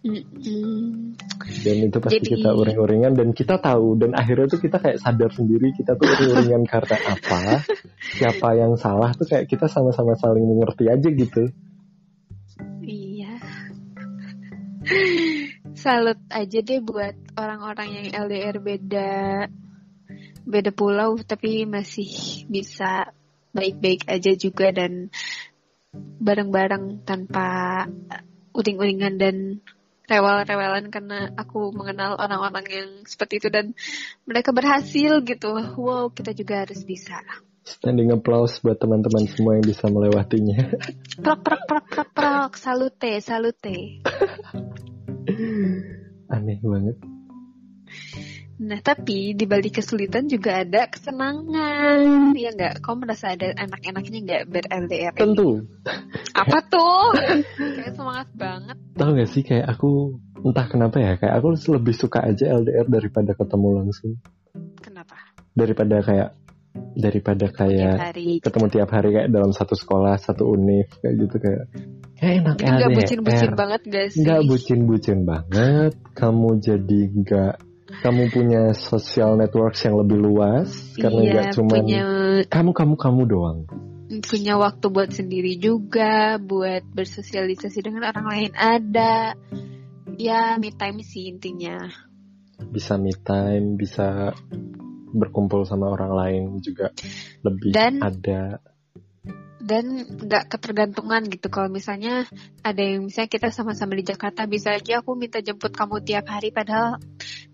[0.05, 1.17] Mm-mm.
[1.65, 5.33] dan itu pasti Jadi- kita uring-uringan dan kita tahu dan akhirnya tuh kita kayak sadar
[5.33, 7.65] sendiri kita tuh uring-uringan karena apa
[8.13, 11.49] siapa yang salah tuh kayak kita sama-sama saling mengerti aja gitu
[12.85, 13.41] Iya.
[15.73, 19.11] Salut aja deh buat orang-orang yang LDR beda
[20.45, 23.09] beda pulau tapi masih bisa
[23.51, 25.09] baik-baik aja juga dan
[26.21, 27.83] bareng-bareng tanpa
[28.53, 29.35] uring-uringan dan
[30.09, 33.73] rewel-rewelan karena aku mengenal orang-orang yang seperti itu dan
[34.25, 35.51] mereka berhasil gitu.
[35.77, 37.21] Wow, kita juga harus bisa.
[37.65, 40.69] standing applause buat teman-teman semua yang bisa melewatinya
[41.25, 44.05] Prok prok prok prok prok, salute, salute.
[46.29, 46.97] aneh banget
[48.55, 52.31] Nah, tapi di balik kesulitan juga ada kesenangan.
[52.31, 52.79] Ya nggak?
[52.79, 55.11] Kau merasa ada enak-enaknya nggak ber-LDR?
[55.11, 55.19] ini?
[55.19, 55.49] tentu
[56.31, 57.11] Apa tuh?
[57.59, 58.77] Kayak semangat banget.
[58.95, 63.35] tahu gak sih kayak aku entah kenapa ya kayak aku lebih suka aja LDR daripada
[63.35, 64.15] ketemu langsung
[64.79, 65.15] Kenapa?
[65.51, 66.29] daripada kayak
[66.95, 68.29] daripada Tiap kayak hari.
[68.39, 71.63] ketemu tiap hari kayak dalam satu sekolah satu univ kayak gitu kayak
[72.15, 74.19] kayak enak Itu nggak LDR bucin-bucin banget gak sih?
[74.23, 77.53] nggak bucin-bucin banget kamu jadi nggak
[77.85, 82.05] kamu punya social networks yang lebih luas karena iya, nggak cuman punya
[82.49, 83.59] kamu kamu kamu doang
[84.21, 89.33] punya waktu buat sendiri juga, buat bersosialisasi dengan orang lain ada.
[90.15, 91.89] Ya, me time sih intinya.
[92.71, 94.31] Bisa me time, bisa
[95.15, 96.91] berkumpul sama orang lain juga
[97.43, 98.61] lebih Dan- ada.
[99.65, 101.49] Dan nggak ketergantungan gitu.
[101.49, 102.29] Kalau misalnya
[102.61, 106.53] ada yang misalnya kita sama-sama di Jakarta, bisa aja aku minta jemput kamu tiap hari,
[106.53, 107.01] padahal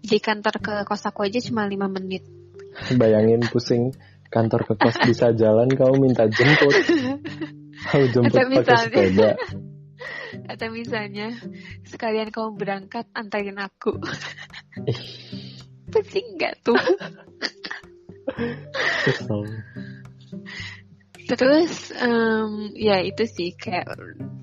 [0.04, 2.28] di kantor ke kos aku aja cuma lima menit.
[3.00, 3.96] Bayangin pusing
[4.28, 6.76] kantor ke kos bisa jalan, kamu minta jemput.
[7.82, 9.30] Kamu jemput Atau pakai misalnya- sepeda.
[10.54, 11.28] Atau misalnya
[11.90, 13.98] sekalian kamu berangkat antarin aku.
[15.90, 16.78] Pusing nggak tuh?
[19.06, 19.42] Kesel.
[21.36, 23.88] Terus em, ya itu sih kayak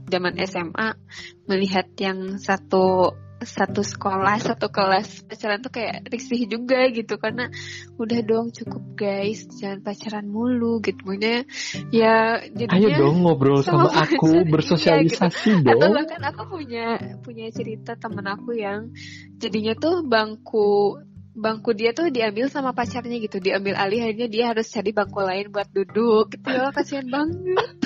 [0.09, 0.97] zaman SMA
[1.45, 7.23] melihat yang satu satu sekolah satu kelas pacaran tuh kayak risih juga gitu.
[7.23, 7.47] Karena
[7.95, 10.99] udah dong cukup guys jangan pacaran mulu gitu.
[11.07, 11.47] Maksudnya
[11.95, 15.95] ya Ayo jadinya dong ngobrol sama, sama aku, pacar, iya, bersosialisasi atau dong.
[15.95, 16.87] bahkan aku punya
[17.23, 18.91] punya cerita temen aku yang
[19.39, 20.99] jadinya tuh bangku
[21.39, 25.55] bangku dia tuh diambil sama pacarnya gitu diambil alih akhirnya dia harus cari bangku lain
[25.55, 27.79] buat duduk gitu ya kasihan banget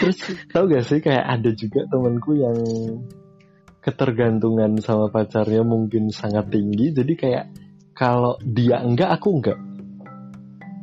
[0.00, 0.18] Terus
[0.50, 2.58] tau gak sih kayak ada juga temanku yang
[3.82, 6.94] ketergantungan sama pacarnya mungkin sangat tinggi.
[6.94, 7.44] Jadi kayak
[7.96, 9.58] kalau dia enggak, aku enggak.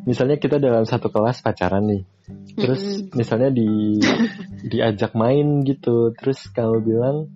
[0.04, 2.04] Misalnya kita dalam satu kelas pacaran nih.
[2.56, 4.00] Terus misalnya di
[4.72, 6.12] diajak main gitu.
[6.16, 7.32] Terus kalau bilang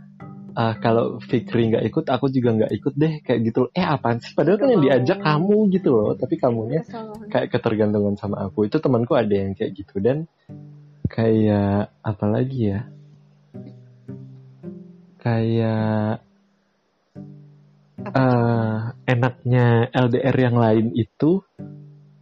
[0.58, 3.70] ah kalau Fikri nggak ikut, aku juga nggak ikut deh kayak gitu.
[3.78, 4.34] Eh apaan sih?
[4.34, 6.18] Padahal kan yang diajak kamu gitu loh.
[6.18, 6.82] Tapi kamunya
[7.30, 8.66] kayak ketergantungan sama aku.
[8.66, 10.01] Itu temanku ada yang kayak gitu.
[10.01, 10.26] Dan
[11.05, 12.82] kayak apa lagi ya?
[15.22, 16.26] Kayak
[18.01, 21.45] eh, enaknya LDR yang lain itu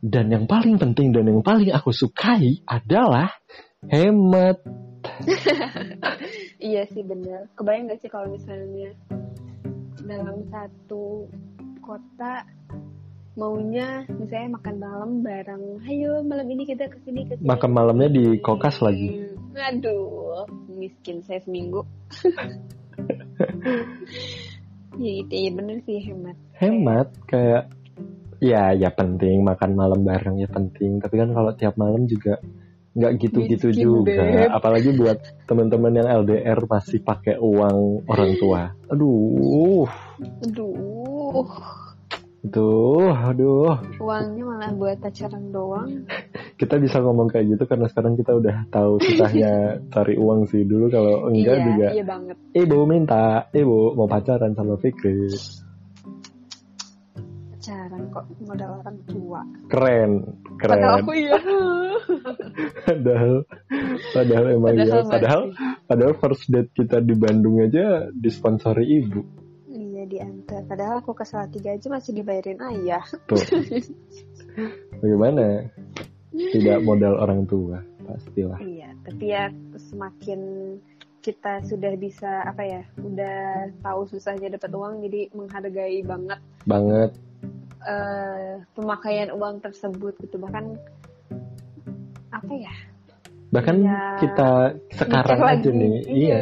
[0.03, 3.31] dan yang paling penting dan yang paling aku sukai adalah
[3.87, 4.59] hemat
[6.71, 7.47] Iya sih bener.
[7.53, 8.91] Kebayang gak sih kalau misalnya
[10.05, 11.25] dalam satu
[11.81, 12.45] kota
[13.35, 15.63] maunya misalnya makan malam bareng.
[15.85, 17.45] Ayo malam ini kita ke sini ke sini.
[17.45, 19.11] makan malamnya di kokas lagi
[19.55, 21.83] Aduh, miskin saya seminggu.
[24.95, 26.35] ya gitu ya bener sih hemat.
[26.55, 27.67] hemat kayak
[28.39, 32.39] ya ya penting makan malam bareng ya penting tapi kan kalau tiap malam juga
[32.95, 34.49] nggak gitu-gitu Miskin, juga Beb.
[34.55, 39.83] apalagi buat teman-teman yang LDR masih pakai uang orang tua aduh
[40.15, 41.43] Aduh,
[42.45, 43.73] Aduh, aduh.
[43.97, 46.05] uangnya malah buat pacaran doang.
[46.61, 50.87] Kita bisa ngomong kayak gitu karena sekarang kita udah tahu susahnya cari uang sih dulu
[50.87, 51.87] kalau enggak iya, juga.
[51.91, 52.37] iya banget.
[52.55, 55.27] Ibu minta, ibu mau pacaran sama Fikri.
[57.65, 59.41] Pacaran kok modal orang tua.
[59.73, 60.11] Keren,
[60.61, 61.01] Padahal keren.
[61.01, 61.33] aku iya.
[62.85, 63.35] Padahal,
[64.13, 64.93] padahal emang Padahal iya.
[65.01, 65.09] masih.
[65.09, 65.41] Padahal,
[65.89, 69.25] padahal first date kita di Bandung aja disponsori ibu.
[69.65, 70.61] Iya diantar.
[70.69, 73.01] Padahal aku ke Salatiga aja masih dibayarin ayah.
[73.25, 73.41] Tuh.
[75.01, 75.65] Bagaimana?
[76.37, 78.61] Tidak modal orang tua, pastilah.
[78.61, 79.49] Iya, tapi ya
[79.89, 80.41] semakin
[81.25, 87.13] kita sudah bisa apa ya, udah tahu susahnya dapat uang, jadi menghargai banget Banget.
[87.85, 90.35] Eh, pemakaian uang tersebut gitu.
[90.37, 90.65] Bahkan
[92.33, 92.73] apa ya?
[93.53, 94.01] Bahkan Iya.
[94.19, 94.49] kita
[94.91, 95.69] sekarang aja lagi.
[95.71, 96.39] nih, iya.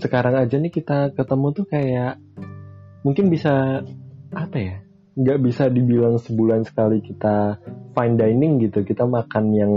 [0.00, 2.16] sekarang aja nih kita ketemu tuh kayak
[3.04, 3.84] mungkin bisa
[4.34, 4.76] apa ya
[5.16, 7.56] nggak bisa dibilang sebulan sekali kita
[7.94, 9.72] fine dining gitu kita makan yang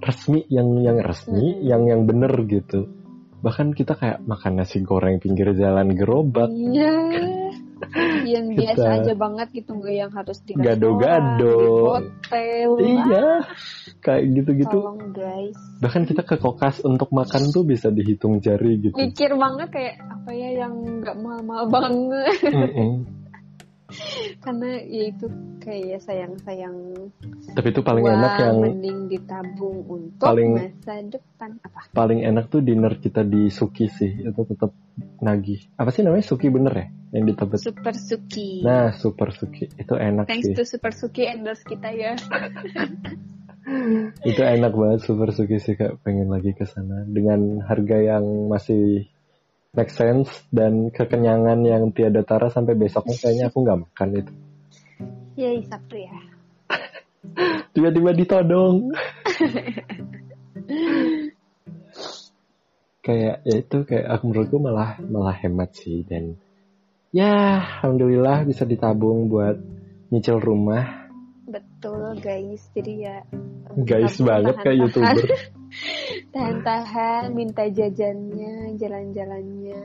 [0.00, 1.66] resmi yang yang resmi Mm-mm.
[1.66, 2.88] yang yang bener gitu
[3.42, 6.88] bahkan kita kayak makan nasi goreng pinggir jalan gerobak Iya.
[8.24, 11.54] Yang Kita- biasa aja banget gitu nggak yang harus di Gado-gado.
[11.54, 12.68] di hotel.
[12.82, 13.26] Iya
[14.02, 14.76] kayak gitu-gitu.
[14.82, 15.58] Tolong guys.
[15.78, 18.94] Bahkan kita ke kokas untuk makan tuh bisa dihitung jari gitu.
[18.98, 22.36] Mikir banget kayak apa ya yang nggak mahal-mahal banget.
[22.50, 23.21] Mm-mm.
[24.44, 25.26] Karena ya itu
[25.62, 26.76] kayak sayang-sayang
[27.52, 31.50] tapi itu paling uang enak yang mending ditabung untuk paling- masa depan.
[31.60, 31.80] Apa?
[31.92, 34.24] paling enak tuh dinner kita di Suki sih.
[34.24, 34.72] Itu tetap
[35.20, 35.60] nagih.
[35.76, 36.24] Apa sih namanya?
[36.24, 36.86] Suki bener ya?
[37.12, 38.50] Yang di Tebet Super Suki.
[38.64, 39.68] Nah super Suki.
[39.76, 40.56] Itu enak thanks sih.
[40.56, 42.16] to Super Suki endorse kita ya.
[44.26, 46.00] Itu enak banget super Suki sih kak.
[46.02, 47.04] Pengen lagi ke sana.
[47.06, 49.11] Dengan harga yang masih
[49.72, 54.32] make sense dan kekenyangan yang tiada tara sampai besoknya kayaknya aku nggak makan itu.
[55.40, 56.12] Yay Sabtu ya.
[57.72, 58.92] Tiba-tiba ditodong.
[63.02, 66.38] Kayak ya itu kayak aku menurutku malah malah hemat sih dan
[67.10, 69.58] ya alhamdulillah bisa ditabung buat
[70.14, 71.10] nyicil rumah.
[71.50, 72.62] Betul guys.
[72.70, 73.26] Jadi ya
[73.74, 75.26] guys banget kayak youtuber
[76.30, 79.82] tahan-tahan minta jajannya jalan-jalannya.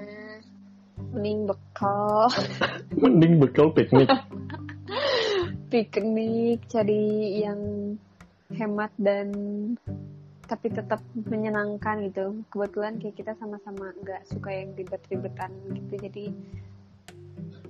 [1.14, 2.28] Mending bekal.
[3.02, 4.10] Mending bekal piknik.
[5.72, 7.60] Piknik cari yang
[8.56, 9.28] hemat dan
[10.48, 12.40] tapi tetap menyenangkan gitu.
[12.48, 16.26] Kebetulan kayak kita sama-sama nggak suka yang ribet-ribetan gitu jadi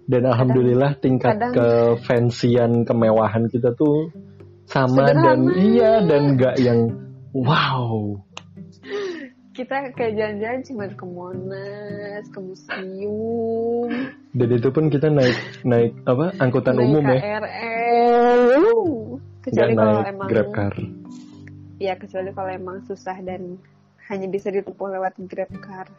[0.07, 4.07] dan alhamdulillah tingkat kadang- kefansian kemewahan kita tuh
[4.63, 7.06] sama dan iya dan nggak yang
[7.43, 8.17] wow.
[9.53, 13.89] Kita kayak jalan-jalan cuma ke Monas ke museum.
[14.37, 17.19] Dan itu pun kita naik naik apa angkutan naik umum ya?
[17.21, 18.65] KRL
[19.41, 20.75] kecuali kalau naik emang grab car.
[21.77, 23.57] Ya kecuali kalau emang susah dan
[24.09, 25.89] hanya bisa ditempuh lewat grab car.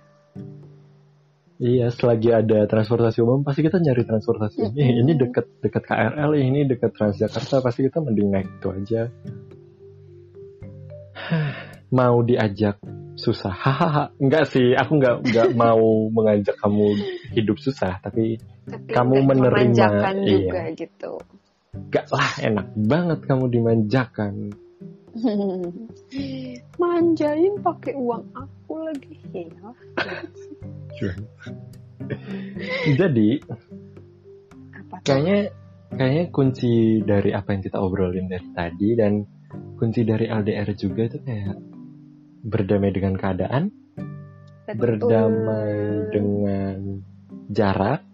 [1.58, 4.70] Iya selagi ada transportasi umum pasti kita nyari transportasi.
[4.70, 5.02] Ini Mm-mm.
[5.02, 9.02] ini deket deket KRL ini deket Transjakarta pasti kita mending naik itu aja
[11.98, 12.78] mau diajak
[13.18, 13.52] susah.
[13.52, 14.04] Hahaha.
[14.22, 16.94] Enggak sih aku nggak nggak mau mengajak kamu
[17.34, 19.74] hidup susah tapi tapi Kamu menerima,
[20.22, 20.28] iya.
[20.28, 21.12] juga gitu.
[21.88, 24.34] Gak lah enak banget kamu dimanjakan.
[26.80, 29.16] Manjain pakai uang aku lagi.
[29.32, 31.12] Ya
[32.96, 33.28] Jadi
[34.72, 35.52] apa kayaknya
[35.92, 39.24] kayaknya kunci dari apa yang kita obrolin dari tadi dan
[39.78, 41.56] kunci dari LDR juga itu kayak
[42.44, 43.70] berdamai dengan keadaan,
[44.66, 44.78] Betul.
[44.78, 45.76] berdamai
[46.12, 46.76] dengan
[47.48, 48.04] jarak,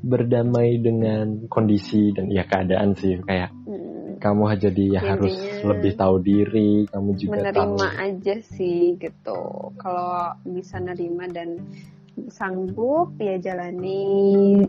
[0.00, 3.18] berdamai dengan kondisi dan ya keadaan sih.
[3.22, 7.76] Kayak Hmm, kamu jadi ya harus lebih tahu diri, kamu juga tahu.
[7.76, 9.40] menerima aja sih gitu.
[9.80, 11.56] Kalau bisa nerima dan
[12.28, 14.60] sanggup ya jalani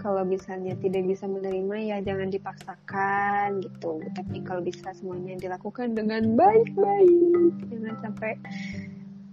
[0.00, 4.02] kalau misalnya tidak bisa menerima ya jangan dipaksakan gitu.
[4.12, 8.32] Tapi kalau bisa semuanya dilakukan dengan baik-baik jangan sampai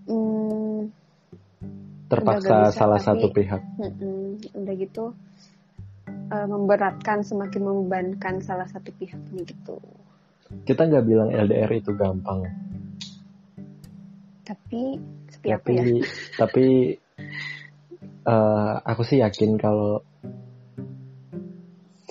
[0.08, 0.80] hmm,
[2.10, 3.62] terpaksa bisa, salah tapi- satu pihak.
[3.82, 5.06] mm-mm, udah gitu
[6.30, 9.78] eh, memberatkan semakin membebankan salah satu pihaknya gitu.
[10.70, 12.46] Kita nggak bilang LDR itu gampang,
[14.46, 15.02] tapi
[15.42, 15.86] tapi ya?
[16.38, 16.66] tapi
[18.34, 20.06] eh, aku sih yakin kalau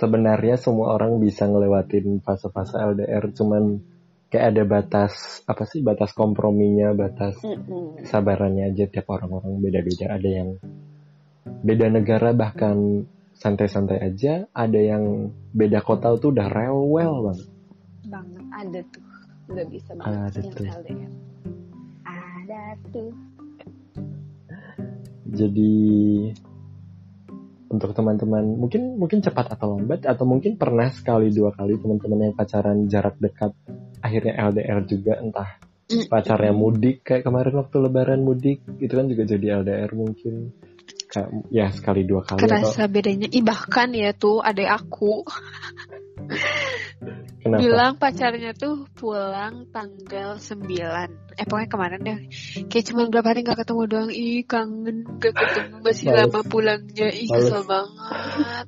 [0.02, 3.78] sebenarnya semua orang bisa ngelewatin fase-fase LDR cuman
[4.26, 8.02] kayak ada batas apa sih batas komprominya batas Mm-mm.
[8.02, 10.10] kesabarannya aja tiap orang-orang beda-beda.
[10.10, 10.48] Ada yang
[11.62, 13.06] beda negara bahkan
[13.38, 14.50] santai-santai aja.
[14.50, 17.48] Ada yang beda kota tuh udah rewel banget.
[18.10, 18.44] Banget.
[18.50, 19.04] Ada tuh.
[19.52, 20.66] Nggak bisa Ada banget yang tuh.
[20.66, 21.10] LDR
[22.42, 23.12] ada tuh.
[25.32, 25.72] Jadi
[27.72, 28.44] untuk teman-teman.
[28.60, 33.16] Mungkin mungkin cepat atau lambat atau mungkin pernah sekali dua kali teman-teman yang pacaran jarak
[33.16, 33.56] dekat
[34.04, 35.50] akhirnya LDR juga entah
[36.08, 40.52] pacarnya mudik kayak kemarin waktu lebaran mudik itu kan juga jadi LDR mungkin.
[41.08, 43.28] Kayak ya sekali dua kali atau kerasa bedanya.
[43.32, 45.24] Ih bahkan ya tuh adek aku
[47.42, 47.60] kenapa?
[47.60, 52.18] Bilang pacarnya tuh pulang tanggal 9 eh pokoknya kemarin deh.
[52.68, 54.10] Kayak cuma berapa hari nggak ketemu doang.
[54.12, 54.96] Ih kangen.
[55.18, 55.76] Gak ketemu.
[55.80, 56.18] Masih Males.
[56.28, 57.08] lama pulangnya.
[57.08, 58.66] Ih kesel banget.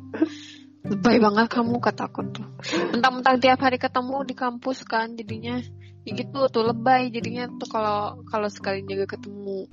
[0.85, 2.47] Lebay banget kamu kataku tuh.
[2.93, 5.61] Mentang-mentang tiap hari ketemu di kampus kan jadinya.
[6.05, 9.65] Ya gitu tuh lebay jadinya tuh kalau kalau sekali jaga ketemu.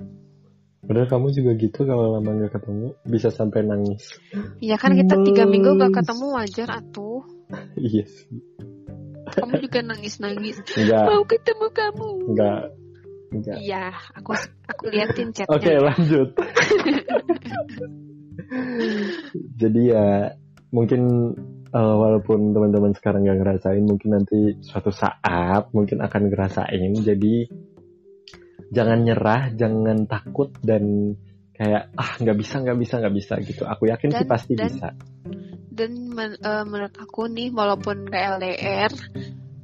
[0.82, 4.18] Padahal kamu juga gitu kalau lama nggak ketemu bisa sampai nangis.
[4.64, 7.22] ya kan kita tiga minggu gak ketemu wajar atuh.
[7.76, 8.40] Iya sih.
[9.36, 12.62] Kamu juga nangis-nangis Enggak, mau ketemu kamu enggak,
[13.32, 13.56] enggak.
[13.60, 14.32] Iya, aku
[14.68, 15.52] aku liatin chatnya.
[15.52, 16.30] Oke lanjut.
[19.56, 20.36] Jadi ya
[20.72, 21.02] mungkin
[21.72, 26.92] eh, walaupun teman-teman sekarang nggak ngerasain, mungkin nanti suatu saat mungkin akan ngerasain.
[27.00, 27.48] Jadi
[28.72, 31.16] jangan nyerah, jangan takut dan
[31.56, 33.64] kayak ah nggak bisa nggak bisa nggak bisa gitu.
[33.68, 34.90] Aku yakin sih Dan- pasti dan- bisa.
[35.82, 38.94] Dan men- eh, menurut aku nih, walaupun gak LDR,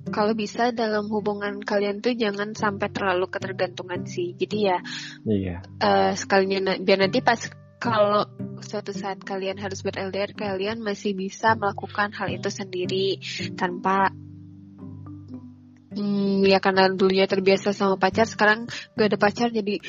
[0.09, 4.33] kalau bisa dalam hubungan kalian tuh jangan sampai terlalu ketergantungan sih.
[4.33, 4.79] Jadi ya
[5.27, 5.61] Iya.
[5.77, 7.37] eh, sekalinya na- biar nanti pas
[7.77, 8.25] kalau
[8.65, 13.21] suatu saat kalian harus ber LDR, kalian masih bisa melakukan hal itu sendiri
[13.53, 14.09] tanpa
[15.97, 19.81] Hmm, ya karena dulunya terbiasa sama pacar, sekarang gak ada pacar jadi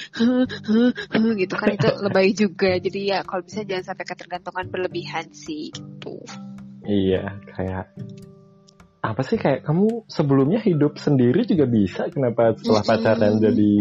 [1.37, 2.81] gitu kan itu lebay juga.
[2.81, 6.17] Jadi ya kalau bisa jangan sampai ketergantungan berlebihan sih gitu.
[6.89, 7.93] Iya, kayak
[9.05, 13.73] apa sih kayak kamu sebelumnya hidup sendiri juga bisa, kenapa setelah pacaran jadi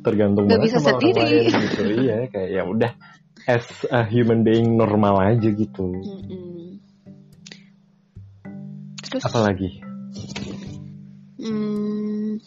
[0.00, 1.20] tergantung Nggak banget bisa sama sendiri.
[1.20, 1.82] orang lain gitu?
[2.00, 2.92] Iya, kayak ya udah
[3.44, 5.84] as a human being normal aja gitu.
[5.92, 6.80] Mm-mm.
[9.04, 9.84] Terus Apalagi
[11.44, 12.40] Hmm,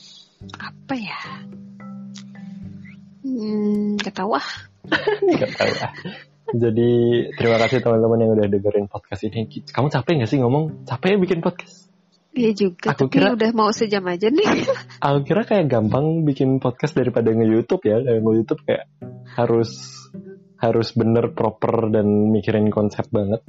[0.58, 1.20] apa ya?
[3.22, 4.50] Hmm, gak tahu ah.
[5.38, 5.94] Gak tahu lah.
[6.48, 6.90] Jadi
[7.36, 9.46] terima kasih teman-teman yang udah dengerin podcast ini.
[9.70, 10.90] Kamu capek gak sih ngomong?
[10.90, 11.94] Capek ya bikin podcast?
[12.34, 14.46] Iya juga, Aku tapi kira- udah mau sejam aja nih.
[15.06, 17.98] Aku kira kayak gampang bikin podcast daripada nge-youtube ya.
[18.02, 18.84] Kayak nge-youtube kayak
[19.38, 19.72] harus
[20.58, 23.46] harus bener proper dan mikirin konsep banget.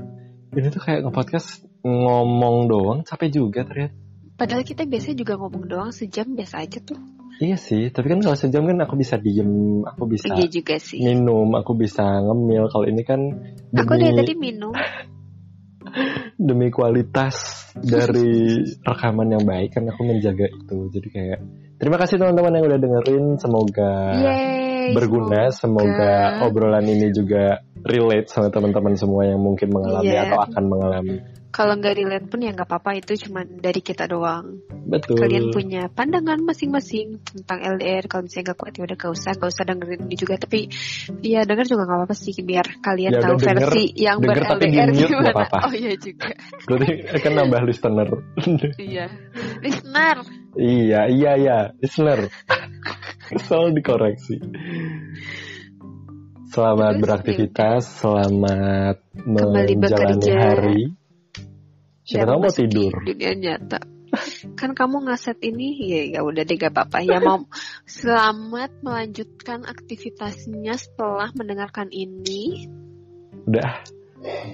[0.53, 4.08] Ini tuh kayak nge-podcast ngomong doang capek juga ternyata.
[4.39, 6.95] Padahal kita biasanya juga ngomong doang sejam biasa aja tuh.
[7.39, 10.99] Iya sih, tapi kan kalau sejam kan aku bisa diem, aku bisa Iya juga sih.
[10.99, 12.67] minum, aku bisa ngemil.
[12.67, 13.21] Kalau ini kan
[13.75, 14.75] Aku demi, dari tadi minum.
[16.39, 17.35] demi kualitas
[17.79, 18.59] dari
[18.89, 20.79] rekaman yang baik kan aku menjaga itu.
[20.91, 21.39] Jadi kayak
[21.79, 23.25] terima kasih teman-teman yang udah dengerin.
[23.39, 24.95] Semoga Yeay.
[24.95, 25.51] berguna.
[25.51, 26.47] Semoga semoga.
[26.47, 30.27] obrolan ini juga relate sama teman-teman semua yang mungkin mengalami Iya.
[30.27, 31.17] atau akan mengalami.
[31.49, 34.61] Kalau nggak relate pun ya nggak apa-apa itu cuman dari kita doang.
[34.69, 35.17] Betul.
[35.17, 38.05] Kalian punya pandangan masing-masing tentang LDR.
[38.05, 40.35] Kalau misalnya nggak kuat ya udah gak usah, gak usah dengerin ini juga.
[40.37, 40.69] Tapi
[41.25, 44.93] ya denger juga nggak apa-apa sih biar kalian Ya tahu denger, versi yang denger di-mute
[44.93, 45.31] nggak gimana.
[45.33, 45.59] apa-apa.
[45.69, 46.29] Oh iya juga.
[46.69, 48.09] Berarti akan nambah listener.
[48.77, 49.07] iya.
[49.65, 50.17] Listener.
[50.57, 52.29] iya, iya, iya, listener.
[53.49, 54.37] Selalu dikoreksi.
[56.49, 60.33] Selamat Terus, beraktivitas, selamat Kembali menjalani bekerja.
[60.41, 60.98] hari.
[62.09, 62.93] Siapa tahu mau tidur.
[63.05, 63.81] Dunia nyata.
[64.57, 67.45] Kan kamu ngaset ini ya ya udah deh gak apa-apa ya mau
[67.85, 72.65] selamat melanjutkan aktivitasnya setelah mendengarkan ini.
[73.45, 73.85] Udah,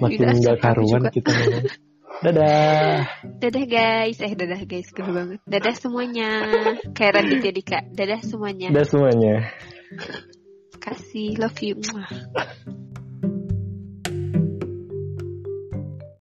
[0.03, 1.31] makin Udah, nggak capek karuan kita.
[2.23, 3.07] Dadah.
[3.39, 5.39] Dadah guys, eh dadah guys, keren banget.
[5.47, 6.29] Dadah semuanya.
[6.91, 7.79] Kayak Raditya Dika.
[7.91, 8.67] Dadah semuanya.
[8.71, 9.35] Dadah semuanya.
[10.79, 11.79] Kasih, love you.